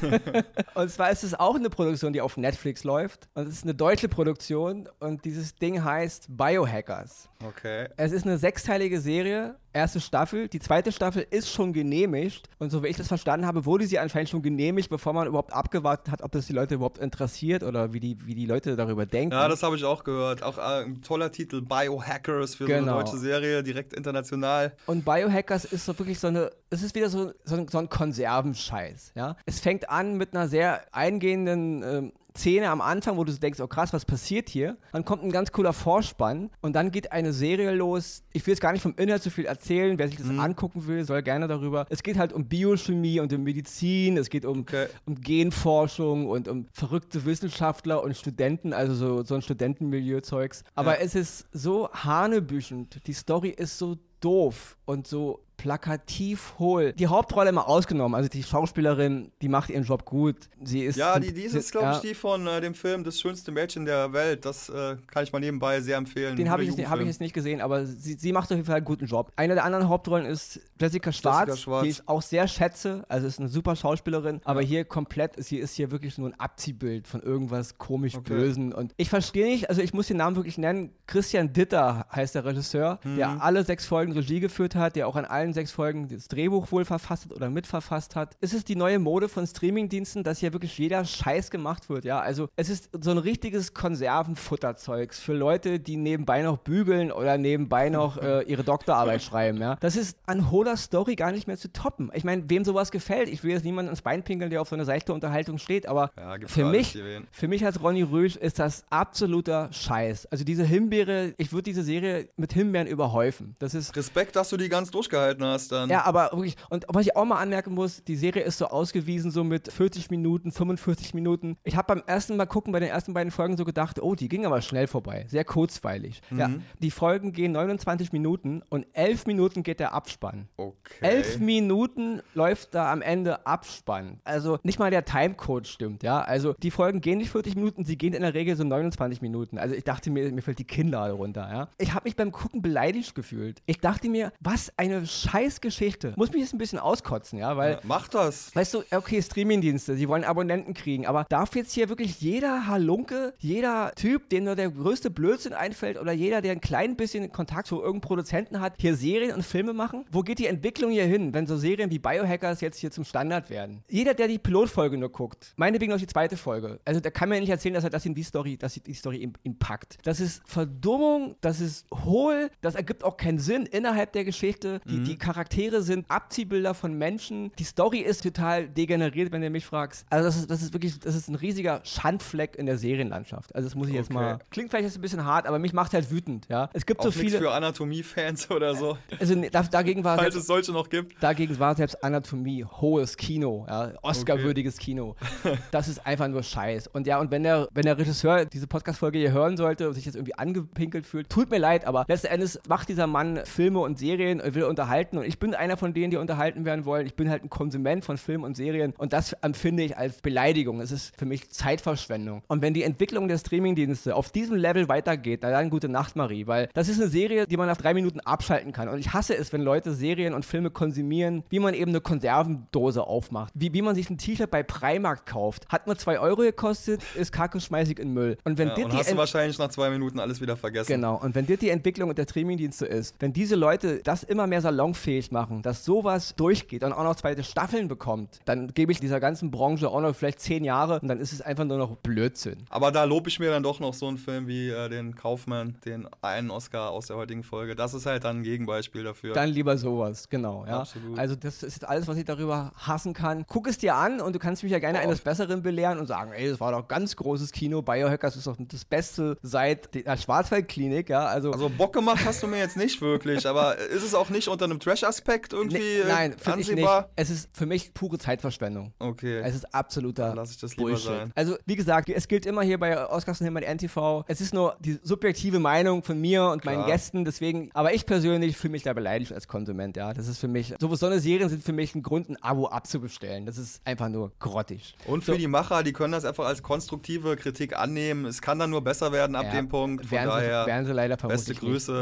und 0.75 0.88
zwar 0.88 1.10
ist 1.10 1.25
es 1.25 1.34
auch 1.34 1.56
eine 1.56 1.70
Produktion, 1.70 2.12
die 2.12 2.20
auf 2.20 2.37
Netflix 2.37 2.84
läuft. 2.84 3.28
Und 3.34 3.49
es 3.49 3.54
ist 3.54 3.64
eine 3.64 3.75
deutsche 3.75 4.08
Produktion 4.08 4.88
und 5.00 5.25
dieses 5.25 5.56
Ding 5.56 5.82
heißt 5.82 6.28
Biohackers. 6.28 7.28
Okay. 7.44 7.88
Es 7.96 8.12
ist 8.12 8.26
eine 8.26 8.38
sechsteilige 8.38 9.00
Serie, 9.00 9.56
erste 9.72 10.00
Staffel. 10.00 10.48
Die 10.48 10.58
zweite 10.60 10.92
Staffel 10.92 11.26
ist 11.30 11.50
schon 11.50 11.72
genehmigt. 11.72 12.48
Und 12.58 12.70
so 12.70 12.82
wie 12.82 12.88
ich 12.88 12.96
das 12.96 13.08
verstanden 13.08 13.46
habe, 13.46 13.64
wurde 13.64 13.86
sie 13.86 13.98
anscheinend 13.98 14.28
schon 14.28 14.42
genehmigt, 14.42 14.90
bevor 14.90 15.12
man 15.12 15.26
überhaupt 15.26 15.52
abgewartet 15.52 16.10
hat, 16.10 16.22
ob 16.22 16.32
das 16.32 16.46
die 16.46 16.52
Leute 16.52 16.74
überhaupt 16.74 16.98
interessiert 16.98 17.62
oder 17.62 17.92
wie 17.92 18.00
die, 18.00 18.16
wie 18.26 18.34
die 18.34 18.46
Leute 18.46 18.76
darüber 18.76 19.06
denken. 19.06 19.32
Ja, 19.32 19.48
das 19.48 19.62
habe 19.62 19.76
ich 19.76 19.84
auch 19.84 20.04
gehört. 20.04 20.42
Auch 20.42 20.58
äh, 20.58 20.84
ein 20.84 21.02
toller 21.02 21.30
Titel, 21.32 21.62
Biohackers 21.62 22.54
für 22.54 22.66
genau. 22.66 22.78
so 22.78 22.82
eine 22.82 22.92
genau. 22.92 23.02
deutsche 23.02 23.18
Serie, 23.18 23.62
direkt 23.62 23.92
international. 23.92 24.72
Und 24.86 25.04
Biohackers 25.04 25.64
ist 25.64 25.86
so 25.86 25.98
wirklich 25.98 26.18
so 26.18 26.28
eine, 26.28 26.50
es 26.70 26.82
ist 26.82 26.94
wieder 26.94 27.08
so, 27.08 27.32
so, 27.44 27.66
so 27.68 27.78
ein 27.78 27.88
Konservenscheiß. 27.88 29.12
Ja? 29.14 29.36
Es 29.46 29.60
fängt 29.60 29.88
an 29.88 30.16
mit 30.16 30.34
einer 30.34 30.48
sehr 30.48 30.82
eingehenden 30.92 31.82
ähm, 31.82 32.12
Szene 32.40 32.70
am 32.70 32.80
Anfang, 32.80 33.16
wo 33.16 33.25
du 33.25 33.32
denkst, 33.32 33.61
oh 33.61 33.66
krass, 33.66 33.92
was 33.92 34.04
passiert 34.04 34.49
hier? 34.49 34.76
Dann 34.92 35.04
kommt 35.04 35.23
ein 35.23 35.30
ganz 35.30 35.52
cooler 35.52 35.73
Vorspann 35.73 36.50
und 36.61 36.75
dann 36.75 36.90
geht 36.90 37.12
eine 37.12 37.32
Serie 37.32 37.73
los. 37.73 38.23
Ich 38.32 38.47
will 38.47 38.52
jetzt 38.52 38.61
gar 38.61 38.73
nicht 38.73 38.82
vom 38.82 38.94
Inhalt 38.97 39.23
so 39.23 39.30
viel 39.30 39.44
erzählen. 39.44 39.99
Wer 39.99 40.09
sich 40.09 40.16
das 40.16 40.26
mhm. 40.26 40.40
angucken 40.40 40.87
will, 40.87 41.04
soll 41.04 41.23
gerne 41.23 41.49
darüber. 41.49 41.87
Es 41.90 42.02
geht 42.02 42.18
halt 42.18 42.32
um 42.32 42.47
Biochemie 42.47 43.20
und 43.20 43.32
um 43.32 43.42
Medizin. 43.42 44.16
Es 44.16 44.30
geht 44.30 44.44
um, 44.44 44.61
okay. 44.61 44.87
um 45.06 45.20
Genforschung 45.20 46.28
und 46.28 46.49
um 46.49 46.66
verrückte 46.73 47.25
Wissenschaftler 47.25 48.02
und 48.02 48.16
Studenten, 48.16 48.73
also 48.73 48.94
so, 48.94 49.23
so 49.23 49.35
ein 49.35 49.42
Studentenmilieu-Zeugs. 49.42 50.64
Aber 50.75 50.99
ja. 50.99 51.04
es 51.04 51.14
ist 51.14 51.47
so 51.52 51.90
hanebüchend. 51.92 53.06
Die 53.06 53.12
Story 53.12 53.50
ist 53.50 53.78
so 53.78 53.99
doof 54.20 54.76
und 54.85 55.06
so 55.06 55.40
plakativ 55.61 56.55
hohl. 56.59 56.95
Die 56.95 57.07
Hauptrolle 57.07 57.50
immer 57.50 57.69
ausgenommen, 57.69 58.14
also 58.14 58.31
die 58.31 58.43
Schauspielerin, 58.43 59.31
die 59.43 59.49
macht 59.49 59.69
ihren 59.69 59.85
Job 59.85 60.07
gut. 60.07 60.37
Sie 60.62 60.81
ist 60.81 60.97
ja, 60.97 61.19
die, 61.19 61.35
die 61.35 61.43
ist, 61.43 61.73
glaube 61.73 61.88
ich, 61.90 61.97
ja. 61.97 62.00
die 62.00 62.14
von 62.14 62.47
äh, 62.47 62.62
dem 62.62 62.75
Film 62.75 63.05
Das 63.05 63.21
schönste 63.21 63.52
Mädchen 63.52 63.85
der 63.85 64.12
Welt. 64.14 64.47
Das 64.47 64.71
äh, 64.71 64.97
kann 65.07 65.23
ich 65.23 65.33
mal 65.33 65.38
nebenbei 65.38 65.81
sehr 65.83 65.99
empfehlen. 65.99 66.37
Den 66.37 66.50
habe 66.50 66.64
ich, 66.64 66.71
hab 66.88 66.99
ich 66.99 67.07
jetzt 67.07 67.21
nicht 67.21 67.35
gesehen, 67.35 67.61
aber 67.61 67.85
sie, 67.85 68.14
sie 68.14 68.33
macht 68.33 68.50
auf 68.50 68.57
jeden 68.57 68.64
Fall 68.64 68.76
einen 68.76 68.87
guten 68.87 69.05
Job. 69.05 69.33
Eine 69.37 69.55
der 69.55 69.64
anderen 69.64 69.88
Hauptrollen 69.88 70.25
ist 70.25 70.61
Jessica 70.81 71.12
Schwarz, 71.12 71.49
Jessica 71.49 71.62
Schwarz. 71.62 71.83
die 71.83 71.90
ich 71.90 72.09
auch 72.09 72.23
sehr 72.23 72.49
schätze. 72.49 73.05
Also 73.09 73.26
ist 73.26 73.38
eine 73.38 73.49
super 73.49 73.76
Schauspielerin, 73.76 74.40
aber 74.45 74.62
hier 74.62 74.87
komplett, 74.87 75.43
sie 75.45 75.59
ist 75.59 75.75
hier 75.75 75.90
wirklich 75.90 76.17
nur 76.17 76.31
ein 76.31 76.40
Abziehbild 76.40 77.07
von 77.07 77.21
irgendwas 77.21 77.76
komisch 77.76 78.14
okay. 78.14 78.33
Bösen. 78.33 78.73
Und 78.73 78.95
ich 78.97 79.11
verstehe 79.11 79.47
nicht, 79.47 79.69
also 79.69 79.83
ich 79.83 79.93
muss 79.93 80.07
den 80.07 80.17
Namen 80.17 80.37
wirklich 80.37 80.57
nennen. 80.57 80.95
Christian 81.07 81.52
Ditter 81.52 82.07
heißt 82.14 82.35
der 82.35 82.47
Regisseur, 82.47 82.99
mhm. 83.05 83.17
der 83.17 83.43
alle 83.43 83.62
sechs 83.62 83.85
Folgen 83.85 84.12
Regie 84.12 84.40
geführt 84.40 84.75
hat, 84.75 84.97
der 84.97 85.07
auch 85.07 85.17
an 85.17 85.26
allen 85.26 85.50
allen 85.50 85.54
sechs 85.54 85.73
Folgen 85.73 86.09
das 86.09 86.28
Drehbuch 86.28 86.71
wohl 86.71 86.85
verfasst 86.85 87.25
hat 87.25 87.33
oder 87.33 87.50
mitverfasst 87.50 88.16
hat. 88.16 88.37
Ist 88.40 88.54
es 88.54 88.64
die 88.64 88.76
neue 88.76 88.99
Mode 88.99 89.28
von 89.28 89.47
Streamingdiensten, 89.47 90.23
dass 90.23 90.38
hier 90.38 90.52
wirklich 90.52 90.76
jeder 90.78 91.04
Scheiß 91.04 91.50
gemacht 91.50 91.88
wird, 91.88 92.04
ja? 92.04 92.21
Also 92.21 92.49
es 92.57 92.69
ist 92.69 92.90
so 93.00 93.11
ein 93.11 93.19
richtiges 93.19 93.75
Konservenfutterzeugs 93.75 95.19
für 95.19 95.33
Leute, 95.33 95.80
die 95.80 95.97
nebenbei 95.97 96.42
noch 96.42 96.59
bügeln 96.59 97.11
oder 97.12 97.37
nebenbei 97.38 97.88
noch 97.90 98.16
äh, 98.23 98.42
ihre 98.42 98.64
Doktorarbeit 98.64 99.23
schreiben, 99.23 99.59
ja? 99.59 99.76
Das 99.80 99.97
ist 99.97 100.16
an 100.26 100.50
hohler 100.50 100.76
Story 100.76 101.16
gar 101.16 101.33
nicht 101.33 101.47
mehr 101.47 101.57
zu 101.57 101.73
toppen. 101.73 102.11
Ich 102.14 102.25
meine, 102.25 102.49
wem 102.49 102.64
sowas 102.64 102.90
gefällt, 102.90 103.28
ich 103.28 103.42
will 103.42 103.50
jetzt 103.50 103.64
niemanden 103.64 103.90
ins 103.90 104.02
Bein 104.02 104.23
pinkeln, 104.23 104.50
der 104.50 104.62
auf 104.62 104.69
so 104.69 104.76
eine 104.76 104.85
seichte 104.85 105.12
Unterhaltung 105.12 105.59
steht, 105.59 105.87
aber 105.87 106.11
Ja, 106.16 106.37
für 106.47 106.64
mich, 106.64 106.99
für 107.33 107.49
mich 107.49 107.64
als 107.64 107.83
Ronny 107.83 108.02
Rösch 108.02 108.37
ist 108.37 108.59
das 108.59 108.85
absoluter 108.90 109.69
Scheiß. 109.73 110.26
Also 110.26 110.45
diese 110.45 110.64
Himbeere, 110.64 111.35
ich 111.38 111.52
würde 111.52 111.64
diese 111.64 111.83
Serie 111.83 112.28
mit 112.37 112.52
Himbeeren 112.52 112.87
überhäufen. 112.87 113.57
Das 113.59 113.75
ist 113.75 113.97
Respekt, 113.97 114.37
dass 114.37 114.49
du 114.50 114.57
die 114.57 114.69
ganz 114.69 114.90
durchgehalten 114.90 115.39
hast 115.44 115.73
dann. 115.73 115.88
ja, 115.88 116.04
aber 116.04 116.30
wirklich, 116.32 116.56
und 116.68 116.85
was 116.88 117.06
ich 117.06 117.16
auch 117.16 117.25
mal 117.25 117.38
anmerken 117.38 117.75
muss, 117.75 118.02
die 118.04 118.16
Serie 118.16 118.42
ist 118.42 118.59
so 118.59 118.66
ausgewiesen, 118.66 119.30
so 119.30 119.44
mit 119.44 119.70
40 119.70 120.11
Minuten, 120.11 120.52
45 120.52 121.14
Minuten. 121.14 121.56
Ich 121.64 121.76
habe 121.76 121.94
beim 121.94 122.04
ersten 122.06 122.37
Mal 122.37 122.47
gucken, 122.47 122.73
bei 122.73 122.80
den 122.80 122.90
ersten 122.90 123.14
beiden 123.14 123.30
Folgen 123.30 123.56
so 123.56 123.64
gedacht, 123.64 124.00
oh, 124.02 124.14
die 124.14 124.28
ging 124.28 124.47
aber 124.47 124.61
schnell 124.62 124.87
vorbei. 124.87 125.26
Sehr 125.28 125.44
kurzweilig. 125.44 126.20
Ja, 126.30 126.50
die 126.78 126.90
Folgen 126.90 127.32
gehen 127.32 127.52
29 127.52 128.12
Minuten 128.12 128.62
und 128.68 128.87
11 128.92 129.26
Minuten 129.26 129.62
geht 129.62 129.80
der 129.80 129.94
Abspann. 129.94 130.49
Okay. 130.56 130.94
Elf 131.00 131.38
Minuten 131.38 132.20
läuft 132.35 132.75
da 132.75 132.92
am 132.92 133.02
Ende 133.02 133.47
Abspann. 133.47 134.20
Also 134.25 134.59
nicht 134.62 134.78
mal 134.78 134.90
der 134.90 135.04
Timecode 135.04 135.66
stimmt, 135.66 136.02
ja. 136.02 136.20
Also 136.20 136.54
die 136.54 136.70
Folgen 136.70 137.00
gehen 137.00 137.18
nicht 137.18 137.30
40 137.30 137.56
Minuten, 137.56 137.85
sie 137.85 137.97
gehen 137.97 138.12
in 138.12 138.23
der 138.23 138.35
Regel 138.35 138.56
so 138.56 138.64
29 138.64 139.20
Minuten. 139.23 139.59
Also 139.59 139.75
ich 139.75 139.85
dachte 139.85 140.11
mir, 140.11 140.30
mir 140.30 140.42
fällt 140.42 140.59
die 140.59 140.64
Kinnlade 140.64 141.14
runter, 141.14 141.49
ja. 141.52 141.68
Ich 141.78 141.94
habe 141.94 142.04
mich 142.04 142.16
beim 142.16 142.32
Gucken 142.32 142.62
beleidigt 142.62 143.14
gefühlt. 143.14 143.62
Ich 143.66 143.78
dachte 143.78 144.09
mir, 144.09 144.32
was 144.40 144.73
eine 144.76 145.06
Scheißgeschichte. 145.30 146.12
Muss 146.16 146.32
mich 146.32 146.42
jetzt 146.42 146.54
ein 146.54 146.58
bisschen 146.58 146.78
auskotzen, 146.78 147.38
ja, 147.38 147.56
weil 147.56 147.72
Ja, 147.72 147.80
Mach 147.84 148.08
das. 148.08 148.54
Weißt 148.54 148.75
du, 148.75 148.82
okay, 148.90 149.22
Streamingdienste, 149.22 149.96
sie 149.96 150.08
wollen 150.08 150.25
Abonnenten 150.25 150.75
kriegen, 150.75 151.06
aber 151.06 151.25
darf 151.28 151.54
jetzt 151.54 151.72
hier 151.72 151.88
wirklich 151.88 152.20
jeder 152.20 152.66
Halunke, 152.66 153.34
jeder 153.38 153.92
Typ, 153.94 154.28
dem 154.28 154.44
nur 154.44 154.56
der 154.56 154.70
größte 154.70 155.10
Blödsinn 155.10 155.52
einfällt 155.52 155.99
oder 155.99 156.12
jeder, 156.12 156.40
der 156.40 156.52
ein 156.52 156.60
klein 156.60 156.96
bisschen 156.96 157.30
Kontakt 157.32 157.66
zu 157.66 157.76
irgendeinem 157.76 158.00
Produzenten 158.00 158.60
hat, 158.60 158.75
hier 158.80 158.96
Serien 158.96 159.34
und 159.34 159.44
Filme 159.44 159.72
machen? 159.72 160.04
Wo 160.10 160.22
geht 160.22 160.38
die 160.38 160.46
Entwicklung 160.46 160.90
hier 160.90 161.04
hin, 161.04 161.32
wenn 161.34 161.46
so 161.46 161.56
Serien 161.56 161.90
wie 161.90 161.99
Biohackers 161.99 162.60
jetzt 162.60 162.78
hier 162.78 162.90
zum 162.90 163.04
Standard 163.04 163.50
werden? 163.50 163.82
Jeder, 163.88 164.14
der 164.14 164.28
die 164.28 164.38
Pilotfolge 164.38 164.96
nur 164.99 165.10
guckt, 165.10 165.52
meinetwegen 165.56 165.92
noch 165.92 165.99
die 165.99 166.06
zweite 166.06 166.37
Folge, 166.37 166.80
also 166.84 167.00
da 167.00 167.10
kann 167.10 167.28
mir 167.28 167.40
nicht 167.40 167.50
erzählen, 167.50 167.75
dass 167.75 167.84
er 167.84 167.90
das 167.90 168.04
in 168.06 168.14
die 168.14 168.22
Story, 168.22 168.56
dass 168.56 168.75
die 168.75 168.94
Story 168.94 169.18
ihn, 169.18 169.32
ihn 169.42 169.58
packt. 169.58 169.99
Das 170.04 170.20
ist 170.20 170.42
Verdummung, 170.46 171.37
das 171.40 171.60
ist 171.60 171.87
hohl, 172.04 172.50
das 172.60 172.75
ergibt 172.75 173.04
auch 173.04 173.16
keinen 173.16 173.38
Sinn 173.38 173.66
innerhalb 173.66 174.12
der 174.12 174.25
Geschichte. 174.25 174.80
Die, 174.88 175.02
die 175.02 175.19
Charaktere 175.20 175.82
sind 175.82 176.06
Abziehbilder 176.10 176.74
von 176.74 176.94
Menschen. 176.98 177.52
Die 177.58 177.64
Story 177.64 177.98
ist 177.98 178.22
total 178.22 178.68
degeneriert, 178.68 179.30
wenn 179.32 179.42
du 179.42 179.50
mich 179.50 179.64
fragst. 179.66 180.04
Also 180.10 180.24
das 180.26 180.36
ist, 180.36 180.50
das 180.50 180.62
ist 180.62 180.72
wirklich, 180.72 180.98
das 180.98 181.14
ist 181.14 181.28
ein 181.28 181.34
riesiger 181.36 181.80
Schandfleck 181.84 182.56
in 182.56 182.66
der 182.66 182.78
Serienlandschaft. 182.78 183.54
Also 183.54 183.66
das 183.68 183.74
muss 183.76 183.88
ich 183.88 183.94
jetzt 183.94 184.06
Okay. 184.10 184.14
mal. 184.14 184.38
Klingt 184.50 184.70
vielleicht 184.70 184.86
jetzt 184.86 184.96
ein 184.98 185.02
bisschen 185.02 185.24
hart, 185.24 185.46
aber 185.46 185.58
mich 185.58 185.72
macht 185.72 185.92
halt 185.94 186.10
wütend, 186.10 186.46
ja. 186.48 186.68
Es 186.72 186.84
gibt 186.86 187.00
Auch 187.00 187.04
so 187.04 187.08
nichts 187.10 187.22
viele. 187.34 187.38
für 187.38 187.52
Anatomie-Fans 187.52 188.50
oder 188.50 188.74
so, 188.74 188.96
Also 189.20 189.34
da, 189.50 189.62
dagegen 189.62 190.02
war 190.04 190.16
falls 190.18 190.34
es 190.34 190.46
solche 190.46 190.72
noch 190.72 190.88
gibt. 190.88 191.22
dagegen 191.22 191.58
war 191.58 191.74
selbst 191.76 192.02
Anatomie 192.02 192.64
hohes 192.64 193.16
Kino, 193.16 193.66
ja, 193.68 193.92
Oscar-würdiges 194.02 194.78
Kino. 194.78 195.14
Das 195.70 195.88
ist 195.88 196.04
einfach 196.06 196.28
nur 196.28 196.42
Scheiß. 196.42 196.86
Und 196.88 197.06
ja, 197.06 197.18
und 197.20 197.30
wenn 197.30 197.42
der, 197.42 197.68
wenn 197.72 197.84
der 197.84 197.98
Regisseur 197.98 198.44
diese 198.46 198.66
Podcast-Folge 198.66 199.18
hier 199.18 199.32
hören 199.32 199.56
sollte 199.56 199.88
und 199.88 199.94
sich 199.94 200.04
jetzt 200.04 200.14
irgendwie 200.14 200.34
angepinkelt 200.34 201.06
fühlt, 201.06 201.28
tut 201.28 201.50
mir 201.50 201.58
leid, 201.58 201.84
aber 201.84 202.04
letzten 202.08 202.28
Endes 202.28 202.58
macht 202.68 202.88
dieser 202.88 203.06
Mann 203.06 203.40
Filme 203.44 203.80
und 203.80 203.98
Serien 203.98 204.40
und 204.40 204.54
will 204.54 204.64
unterhalten. 204.64 205.10
Und 205.19 205.25
ich 205.25 205.38
bin 205.38 205.55
einer 205.55 205.76
von 205.76 205.95
denen, 205.95 206.11
die 206.11 206.17
unterhalten 206.17 206.64
werden 206.64 206.85
wollen. 206.85 207.07
Ich 207.07 207.14
bin 207.14 207.31
halt 207.31 207.45
ein 207.45 207.50
Konsument 207.50 208.05
von 208.05 208.17
Filmen 208.17 208.45
und 208.45 208.57
Serien 208.57 208.95
und 208.99 209.12
das 209.12 209.33
empfinde 209.35 209.83
ich 209.83 209.97
als 209.97 210.21
Beleidigung. 210.21 210.81
Es 210.81 210.93
ist 210.93 211.17
für 211.19 211.26
mich 211.26 211.50
Zeitverschwendung. 211.50 212.43
Und 212.49 212.62
wenn 212.62 212.75
die 212.75 212.83
Entwicklung 212.83 213.29
der 213.29 213.38
Streamingdienste 213.38 214.14
auf 214.14 214.31
diesem 214.31 214.57
Level 214.57 214.88
weitergeht, 214.88 215.40
na 215.43 215.50
dann 215.50 215.71
gute 215.71 215.88
Nacht, 215.88 216.17
Marie, 216.17 216.47
weil 216.47 216.69
das 216.75 216.88
ist 216.88 217.00
eine 217.00 217.09
Serie, 217.09 217.47
die 217.47 217.57
man 217.57 217.67
nach 217.67 217.76
drei 217.76 217.95
Minuten 217.95 218.21
abschalten 218.21 218.73
kann. 218.73 218.88
Und 218.88 218.99
ich 218.99 219.12
hasse 219.12 219.37
es, 219.37 219.52
wenn 219.52 219.62
Leute 219.62 219.93
Serien 219.93 220.35
und 220.35 220.45
Filme 220.45 220.71
konsumieren, 220.71 221.45
wie 221.49 221.59
man 221.59 221.75
eben 221.75 221.90
eine 221.90 222.00
Konservendose 222.00 223.05
aufmacht, 223.07 223.53
wie, 223.55 223.73
wie 223.73 223.83
man 223.83 223.94
sich 223.94 224.11
ein 224.11 224.18
T-Shirt 224.18 224.51
bei 224.51 224.62
Primark 224.62 225.27
kauft. 225.27 225.68
Hat 225.68 225.87
nur 225.87 225.96
zwei 225.96 226.18
Euro 226.18 226.42
gekostet, 226.42 227.03
ist 227.14 227.33
kacke, 227.33 227.61
schmeiß 227.61 227.88
ich 227.90 227.99
in 227.99 228.12
Müll. 228.12 228.37
Und 228.44 228.59
wenn 228.59 228.68
Ja, 228.68 228.75
und 228.75 228.92
die 228.92 228.96
hast 228.96 229.11
du 229.11 229.16
wahrscheinlich 229.16 229.59
nach 229.59 229.68
zwei 229.68 229.90
Minuten 229.90 230.18
alles 230.20 230.40
wieder 230.40 230.57
vergessen. 230.57 230.92
Genau, 230.92 231.16
und 231.16 231.35
wenn 231.35 231.46
dir 231.46 231.57
die 231.57 231.70
Entwicklung 231.70 232.14
der 232.14 232.25
Streamingdienste 232.25 232.87
ist, 232.87 233.16
wenn 233.20 233.33
diese 233.33 233.57
Leute 233.57 234.01
das 234.05 234.23
immer 234.23 234.46
mehr 234.46 234.61
salonfähig 235.00 235.32
machen, 235.32 235.62
dass 235.62 235.84
sowas 235.84 236.34
durchgeht 236.36 236.84
und 236.84 236.92
auch 236.92 237.04
noch 237.04 237.16
zweite 237.16 237.42
Staffeln 237.42 237.88
bekommt, 237.88 238.40
dann 238.44 238.72
gebe 238.74 238.92
ich 238.92 239.00
dieser 239.00 239.20
ganzen 239.20 239.50
Branche 239.50 239.88
auch 239.88 240.00
noch 240.00 240.14
vielleicht 240.14 240.40
zehn 240.40 240.64
Jahre 240.64 241.00
und 241.00 241.08
dann 241.08 241.18
ist 241.18 241.32
es 241.32 241.40
einfach 241.40 241.64
nur 241.64 241.78
noch 241.78 241.96
Blödsinn. 241.96 242.58
Aber 242.68 242.92
da 242.92 243.04
lobe 243.04 243.28
ich 243.28 243.40
mir 243.40 243.50
dann 243.50 243.62
doch 243.62 243.80
noch 243.80 243.94
so 243.94 244.06
einen 244.06 244.18
Film 244.18 244.46
wie 244.46 244.68
äh, 244.68 244.88
den 244.88 245.14
Kaufmann, 245.14 245.76
den 245.84 246.08
einen 246.22 246.50
Oscar 246.50 246.90
aus 246.90 247.06
der 247.06 247.16
heutigen 247.16 247.42
Folge. 247.42 247.74
Das 247.74 247.94
ist 247.94 248.06
halt 248.06 248.24
dann 248.24 248.38
ein 248.38 248.42
Gegenbeispiel 248.42 249.04
dafür. 249.04 249.34
Dann 249.34 249.48
lieber 249.48 249.78
sowas, 249.78 250.28
genau. 250.28 250.64
Ja. 250.66 250.80
Absolut. 250.80 251.18
Also 251.18 251.34
das 251.34 251.62
ist 251.62 251.86
alles, 251.86 252.06
was 252.06 252.16
ich 252.16 252.24
darüber 252.24 252.72
hassen 252.76 253.14
kann. 253.14 253.44
Guck 253.48 253.68
es 253.68 253.78
dir 253.78 253.94
an 253.94 254.20
und 254.20 254.34
du 254.34 254.38
kannst 254.38 254.62
mich 254.62 254.72
ja 254.72 254.78
gerne 254.78 254.98
Boah. 254.98 255.04
eines 255.04 255.20
Besseren 255.20 255.62
belehren 255.62 255.98
und 255.98 256.06
sagen, 256.06 256.32
ey, 256.32 256.48
das 256.48 256.60
war 256.60 256.72
doch 256.72 256.86
ganz 256.88 257.16
großes 257.16 257.52
Kino. 257.52 257.82
Biohackers 257.82 258.36
ist 258.36 258.46
doch 258.46 258.56
das 258.58 258.84
Beste 258.84 259.36
seit 259.42 259.94
der 259.94 260.16
Schwarzwaldklinik, 260.16 261.08
ja. 261.08 261.26
Also, 261.26 261.52
also 261.52 261.68
Bock 261.68 261.92
gemacht 261.92 262.24
hast 262.24 262.42
du 262.42 262.46
mir 262.46 262.58
jetzt 262.58 262.76
nicht 262.76 263.00
wirklich, 263.00 263.46
aber 263.46 263.78
ist 263.78 264.02
es 264.02 264.14
auch 264.14 264.30
nicht 264.30 264.48
unter 264.48 264.64
einem 264.64 264.80
Trash-Aspekt 264.81 265.53
irgendwie 265.53 265.79
Nee, 265.79 266.03
nein, 266.09 266.35
finde 266.38 266.61
ich 266.61 266.69
nicht. 266.69 266.71
ansehbar? 266.79 267.11
Es 267.16 267.31
ist 267.31 267.49
für 267.53 267.66
mich 267.66 267.95
pure 267.95 268.19
Zeitverschwendung. 268.19 268.93
Okay. 268.99 269.40
Es 269.40 269.55
ist 269.55 269.75
absoluter 269.75 270.29
Dann 270.29 270.37
lass 270.37 270.51
ich 270.51 270.59
das 270.59 270.77
lieber 270.77 270.90
Bullshit. 270.90 271.07
sein. 271.07 271.33
Also, 271.35 271.57
wie 271.66 271.77
gesagt, 271.77 272.09
es 272.09 272.27
gilt 272.29 272.47
immer 272.47 272.62
hier 272.62 272.79
bei 272.79 273.09
Oscars 273.09 273.40
und 273.40 273.47
Himmel 273.47 273.62
NTV. 273.64 274.25
Es 274.27 274.40
ist 274.40 274.55
nur 274.55 274.77
die 274.81 274.99
subjektive 275.03 275.59
Meinung 275.59 276.03
von 276.03 276.21
mir 276.21 276.45
und 276.47 276.64
meinen 276.64 276.79
Klar. 276.79 276.87
Gästen. 276.90 277.25
Deswegen, 277.25 277.71
aber 277.75 277.95
ich 277.95 278.07
persönlich 278.07 278.57
fühle 278.57 278.73
mich 278.73 278.83
da 278.83 278.93
beleidigt 278.93 279.33
als 279.33 279.47
Konsument. 279.49 279.97
Ja, 279.97 280.12
das 280.14 280.29
ist 280.29 280.38
für 280.38 280.49
mich, 280.49 280.75
so 280.81 280.95
so 280.95 281.07
eine 281.07 281.21
Serien 281.21 281.49
sind 281.49 281.62
für 281.62 281.73
mich 281.73 281.95
ein 281.95 282.03
Grund, 282.03 282.29
ein 282.29 282.43
Abo 282.43 282.66
abzubestellen. 282.69 283.47
Das 283.47 283.59
ist 283.59 283.81
einfach 283.85 284.09
nur 284.09 284.33
grottig. 284.38 284.97
Und 285.07 285.23
für 285.25 285.33
So. 285.33 285.38
die 285.38 285.47
Macher, 285.47 285.83
die 285.83 285.93
können 285.93 286.12
das 286.12 286.25
einfach 286.25 286.47
als 286.47 286.62
konstruktive 286.62 287.37
Kritik 287.37 287.77
annehmen. 287.77 288.25
Es 288.25 288.40
kann 288.43 288.59
dann 288.59 288.71
nur 288.71 288.83
besser 288.83 289.12
werden 289.12 289.37
ab 289.37 289.45
Ja, 289.47 289.53
dem 289.53 289.69
Punkt. 289.69 290.07
Von 290.07 290.11
werden, 290.11 290.29
daher. 290.31 290.62
sie, 290.64 290.66
werden 290.71 290.87
sie 290.87 290.93
leider 290.93 291.16
beste 291.16 291.55
Grüße. 291.55 291.93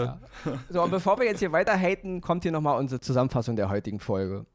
Nicht, 0.44 0.52
ja. 0.54 0.58
So, 0.70 0.82
und 0.82 0.90
bevor 0.90 1.18
wir 1.18 1.26
jetzt 1.26 1.38
hier 1.40 1.52
weiter 1.52 1.76
haten, 1.78 2.20
kommt 2.20 2.42
hier 2.42 2.52
nochmal 2.52 2.67
unsere 2.76 3.00
Zusammenfassung 3.00 3.56
der 3.56 3.70
heutigen 3.70 4.00
Folge. 4.00 4.46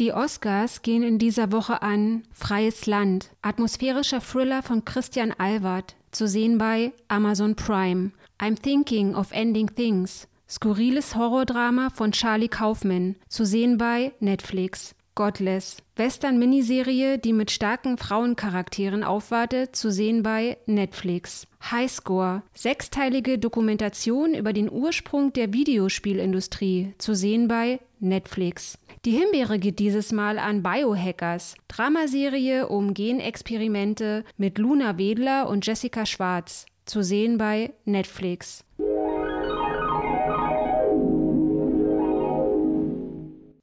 Die 0.00 0.12
Oscars 0.12 0.82
gehen 0.82 1.02
in 1.02 1.18
dieser 1.18 1.50
Woche 1.50 1.82
an 1.82 2.22
Freies 2.32 2.86
Land, 2.86 3.30
atmosphärischer 3.42 4.20
Thriller 4.20 4.62
von 4.62 4.84
Christian 4.84 5.34
Alward, 5.36 5.96
zu 6.12 6.28
sehen 6.28 6.56
bei 6.56 6.92
Amazon 7.08 7.56
Prime. 7.56 8.12
I'm 8.40 8.54
Thinking 8.54 9.16
of 9.16 9.32
Ending 9.32 9.74
Things, 9.74 10.28
skurriles 10.48 11.16
Horrordrama 11.16 11.90
von 11.90 12.12
Charlie 12.12 12.48
Kaufman, 12.48 13.16
zu 13.28 13.44
sehen 13.44 13.76
bei 13.76 14.12
Netflix. 14.20 14.94
Godless, 15.18 15.78
Western-Miniserie, 15.96 17.18
die 17.18 17.32
mit 17.32 17.50
starken 17.50 17.98
Frauencharakteren 17.98 19.02
aufwartet, 19.02 19.74
zu 19.74 19.90
sehen 19.90 20.22
bei 20.22 20.58
Netflix. 20.66 21.48
Highscore, 21.72 22.44
sechsteilige 22.54 23.36
Dokumentation 23.36 24.32
über 24.32 24.52
den 24.52 24.70
Ursprung 24.70 25.32
der 25.32 25.52
Videospielindustrie, 25.52 26.94
zu 26.98 27.14
sehen 27.14 27.48
bei 27.48 27.80
Netflix. 27.98 28.78
Die 29.04 29.10
Himbeere 29.10 29.58
geht 29.58 29.80
dieses 29.80 30.12
Mal 30.12 30.38
an 30.38 30.62
Biohackers, 30.62 31.56
Dramaserie 31.66 32.68
um 32.68 32.94
Genexperimente 32.94 34.24
mit 34.36 34.56
Luna 34.58 34.98
Wedler 34.98 35.48
und 35.48 35.66
Jessica 35.66 36.06
Schwarz, 36.06 36.64
zu 36.84 37.02
sehen 37.02 37.38
bei 37.38 37.72
Netflix. 37.84 38.64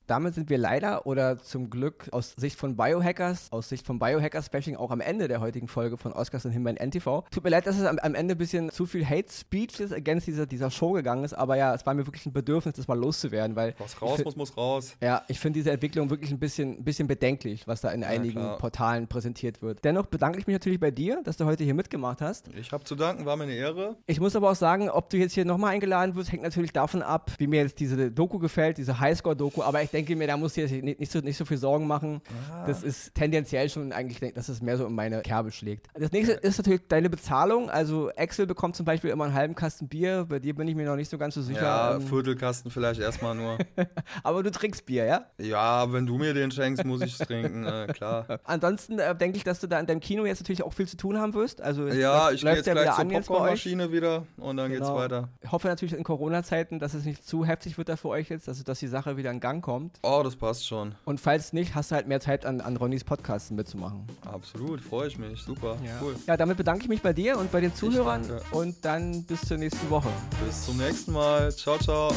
Damit 0.07 0.35
sind 0.35 0.49
wir 0.49 0.57
leider 0.57 1.07
oder 1.07 1.37
zum 1.37 1.69
Glück 1.69 2.09
aus 2.11 2.33
Sicht 2.37 2.59
von 2.59 2.75
Biohackers, 2.75 3.51
aus 3.51 3.69
Sicht 3.69 3.85
von 3.85 3.97
Biohackers-Bashing 3.99 4.75
auch 4.75 4.91
am 4.91 5.01
Ende 5.01 5.27
der 5.27 5.41
heutigen 5.41 5.67
Folge 5.67 5.97
von 5.97 6.13
Oscars 6.13 6.45
und 6.45 6.51
Himbeeren 6.51 6.77
NTV. 6.77 7.23
Tut 7.31 7.43
mir 7.43 7.49
leid, 7.49 7.65
dass 7.65 7.77
es 7.77 7.85
am, 7.85 7.97
am 7.99 8.13
Ende 8.13 8.35
ein 8.35 8.37
bisschen 8.37 8.69
zu 8.69 8.85
viel 8.85 9.05
Hate 9.07 9.31
Speeches 9.31 9.91
against 9.91 10.27
dieser, 10.27 10.45
dieser 10.45 10.69
Show 10.69 10.91
gegangen 10.91 11.23
ist, 11.23 11.33
aber 11.33 11.57
ja, 11.57 11.73
es 11.73 11.85
war 11.85 11.93
mir 11.93 12.05
wirklich 12.05 12.25
ein 12.25 12.33
Bedürfnis, 12.33 12.75
das 12.75 12.87
mal 12.87 12.97
loszuwerden, 12.99 13.55
weil 13.55 13.73
Was 13.79 13.99
raus 14.01 14.23
muss, 14.23 14.35
muss 14.35 14.57
raus. 14.57 14.95
ja, 15.01 15.23
ich 15.27 15.39
finde 15.39 15.59
diese 15.59 15.71
Entwicklung 15.71 16.09
wirklich 16.09 16.31
ein 16.31 16.39
bisschen, 16.39 16.77
ein 16.79 16.83
bisschen 16.83 17.07
bedenklich, 17.07 17.67
was 17.67 17.81
da 17.81 17.89
in 17.91 18.03
einigen 18.03 18.41
klar. 18.41 18.57
Portalen 18.57 19.07
präsentiert 19.07 19.61
wird. 19.61 19.83
Dennoch 19.83 20.05
bedanke 20.05 20.39
ich 20.39 20.45
mich 20.45 20.53
natürlich 20.53 20.79
bei 20.79 20.91
dir, 20.91 21.21
dass 21.23 21.37
du 21.37 21.45
heute 21.45 21.63
hier 21.63 21.73
mitgemacht 21.73 22.21
hast. 22.21 22.49
Ich 22.55 22.71
habe 22.71 22.83
zu 22.83 22.95
danken, 22.95 23.25
war 23.25 23.35
mir 23.37 23.43
eine 23.43 23.53
Ehre. 23.55 23.95
Ich 24.05 24.19
muss 24.19 24.35
aber 24.35 24.51
auch 24.51 24.55
sagen, 24.55 24.89
ob 24.89 25.09
du 25.09 25.17
jetzt 25.17 25.33
hier 25.33 25.45
nochmal 25.45 25.73
eingeladen 25.73 26.15
wirst, 26.15 26.31
hängt 26.31 26.43
natürlich 26.43 26.73
davon 26.73 27.01
ab, 27.01 27.31
wie 27.39 27.47
mir 27.47 27.61
jetzt 27.61 27.79
diese 27.79 28.11
Doku 28.11 28.37
gefällt, 28.39 28.77
diese 28.77 28.99
Highscore-Doku. 28.99 29.63
Aber 29.63 29.81
ich 29.81 29.89
denke 29.95 30.15
mir, 30.15 30.27
da 30.27 30.38
du 30.38 30.47
dir 30.47 30.84
nicht, 30.84 30.99
nicht, 30.99 31.12
so, 31.12 31.19
nicht 31.19 31.38
so 31.38 31.45
viel 31.45 31.58
Sorgen 31.58 31.88
machen. 31.88 32.21
Ah. 32.51 32.67
Das 32.67 32.84
ist 32.84 33.13
tendenziell 33.15 33.69
schon 33.69 33.91
eigentlich, 33.91 34.34
dass 34.34 34.49
es 34.49 34.62
mehr 34.62 34.77
so 34.77 34.86
in 34.86 34.93
meine 34.93 35.21
Kerbe 35.21 35.51
schlägt. 35.51 35.88
Das 35.93 36.12
nächste 36.12 36.34
ist 36.34 36.58
natürlich 36.58 36.81
deine 36.88 37.10
Bezahlung. 37.10 37.69
Also 37.69 38.12
Axel 38.17 38.45
bekommt 38.45 38.75
zum 38.75 38.86
Beispiel 38.86 39.10
immer 39.10 39.25
einen 39.25 39.34
halben 39.34 39.55
Kasten 39.55 39.88
Bier. 39.88 40.25
Bei 40.27 40.39
dir 40.39 40.55
bin 40.55 40.67
ich 40.67 40.75
mir 40.75 40.86
noch 40.86 40.95
nicht 40.95 41.10
so 41.10 41.17
ganz 41.17 41.36
so 41.36 41.41
sicher. 41.41 41.62
Ja, 41.63 41.95
Ähm, 41.95 42.01
Viertelkasten 42.01 42.71
vielleicht 42.71 42.99
erstmal 42.99 43.36
nur. 43.36 43.58
aber 44.23 44.43
du 44.43 44.51
trinkst 44.51 44.86
Bier, 44.86 45.05
ja? 45.05 45.25
ja, 45.38 45.91
wenn 45.91 46.05
du 46.05 46.17
mir 46.17 46.34
den 46.34 46.51
schenkst, 46.51 46.84
muss 46.86 47.01
ich 47.01 47.19
es 47.19 47.25
trinken, 47.27 47.65
äh, 47.65 47.88
klar. 47.93 48.39
Ansonsten 48.43 48.99
äh, 48.99 49.15
denke 49.15 49.38
ich, 49.38 49.43
dass 49.43 49.60
du 49.60 49.67
da 49.67 49.79
in 49.79 49.86
deinem 49.86 49.99
Kino 50.01 50.25
jetzt 50.25 50.41
natürlich 50.41 50.63
auch 50.63 50.73
viel 50.73 50.88
zu 50.88 50.97
tun 50.97 51.17
haben 51.17 51.34
wirst. 51.34 51.62
Also 51.62 51.88
Ja, 51.88 52.31
ich 52.31 52.41
gehe 52.41 52.53
jetzt 52.53 52.67
ja 52.67 52.73
gleich 52.73 52.97
wieder 52.97 53.21
zur. 53.21 53.36
Popcornmaschine 53.36 53.91
wieder 53.91 54.23
und 54.38 54.58
dann 54.58 54.69
geht's 54.69 54.81
Genau. 54.81 54.95
weiter. 54.95 55.29
Ich 55.41 55.51
hoffe 55.51 55.67
natürlich 55.67 55.93
in 55.93 56.03
Corona-Zeiten, 56.03 56.79
dass 56.79 56.93
es 56.93 57.05
nicht 57.05 57.25
zu 57.25 57.45
heftig 57.45 57.77
wird 57.77 57.89
da 57.89 57.95
für 57.95 58.10
euch 58.10 58.29
jetzt, 58.29 58.47
also 58.47 58.63
dass 58.63 58.79
die 58.79 58.88
Sache 58.88 59.17
wieder 59.17 59.31
in 59.31 59.39
Gang 59.39 59.63
kommt. 59.63 59.85
Oh, 60.02 60.21
das 60.24 60.36
passt 60.36 60.67
schon. 60.67 60.95
Und 61.06 61.19
falls 61.19 61.54
nicht, 61.54 61.76
hast 61.76 61.91
du 61.91 61.95
halt 61.95 62.08
mehr 62.08 62.19
Zeit 62.19 62.45
an, 62.45 62.62
an 62.62 62.78
Ronnys 62.78 63.04
Podcasts 63.04 63.52
mitzumachen. 63.52 64.06
Absolut, 64.26 64.82
freue 64.82 65.08
ich 65.08 65.17
mich. 65.17 65.41
Super, 65.41 65.78
cool. 66.02 66.15
Ja, 66.28 66.38
damit 66.38 66.58
bedanke 66.58 66.84
ich 66.84 66.89
mich 66.89 67.02
bei 67.02 67.13
dir 67.13 67.38
und 67.38 67.52
bei 67.52 67.62
den 67.62 67.74
Zuhörern 67.74 68.24
und 68.52 68.84
dann 68.84 69.24
bis 69.24 69.41
zur 69.41 69.58
nächsten 69.58 69.89
Woche. 69.89 70.10
Bis 70.45 70.65
zum 70.65 70.78
nächsten 70.78 71.13
Mal. 71.13 71.54
Ciao, 71.56 71.78
ciao. 71.78 72.13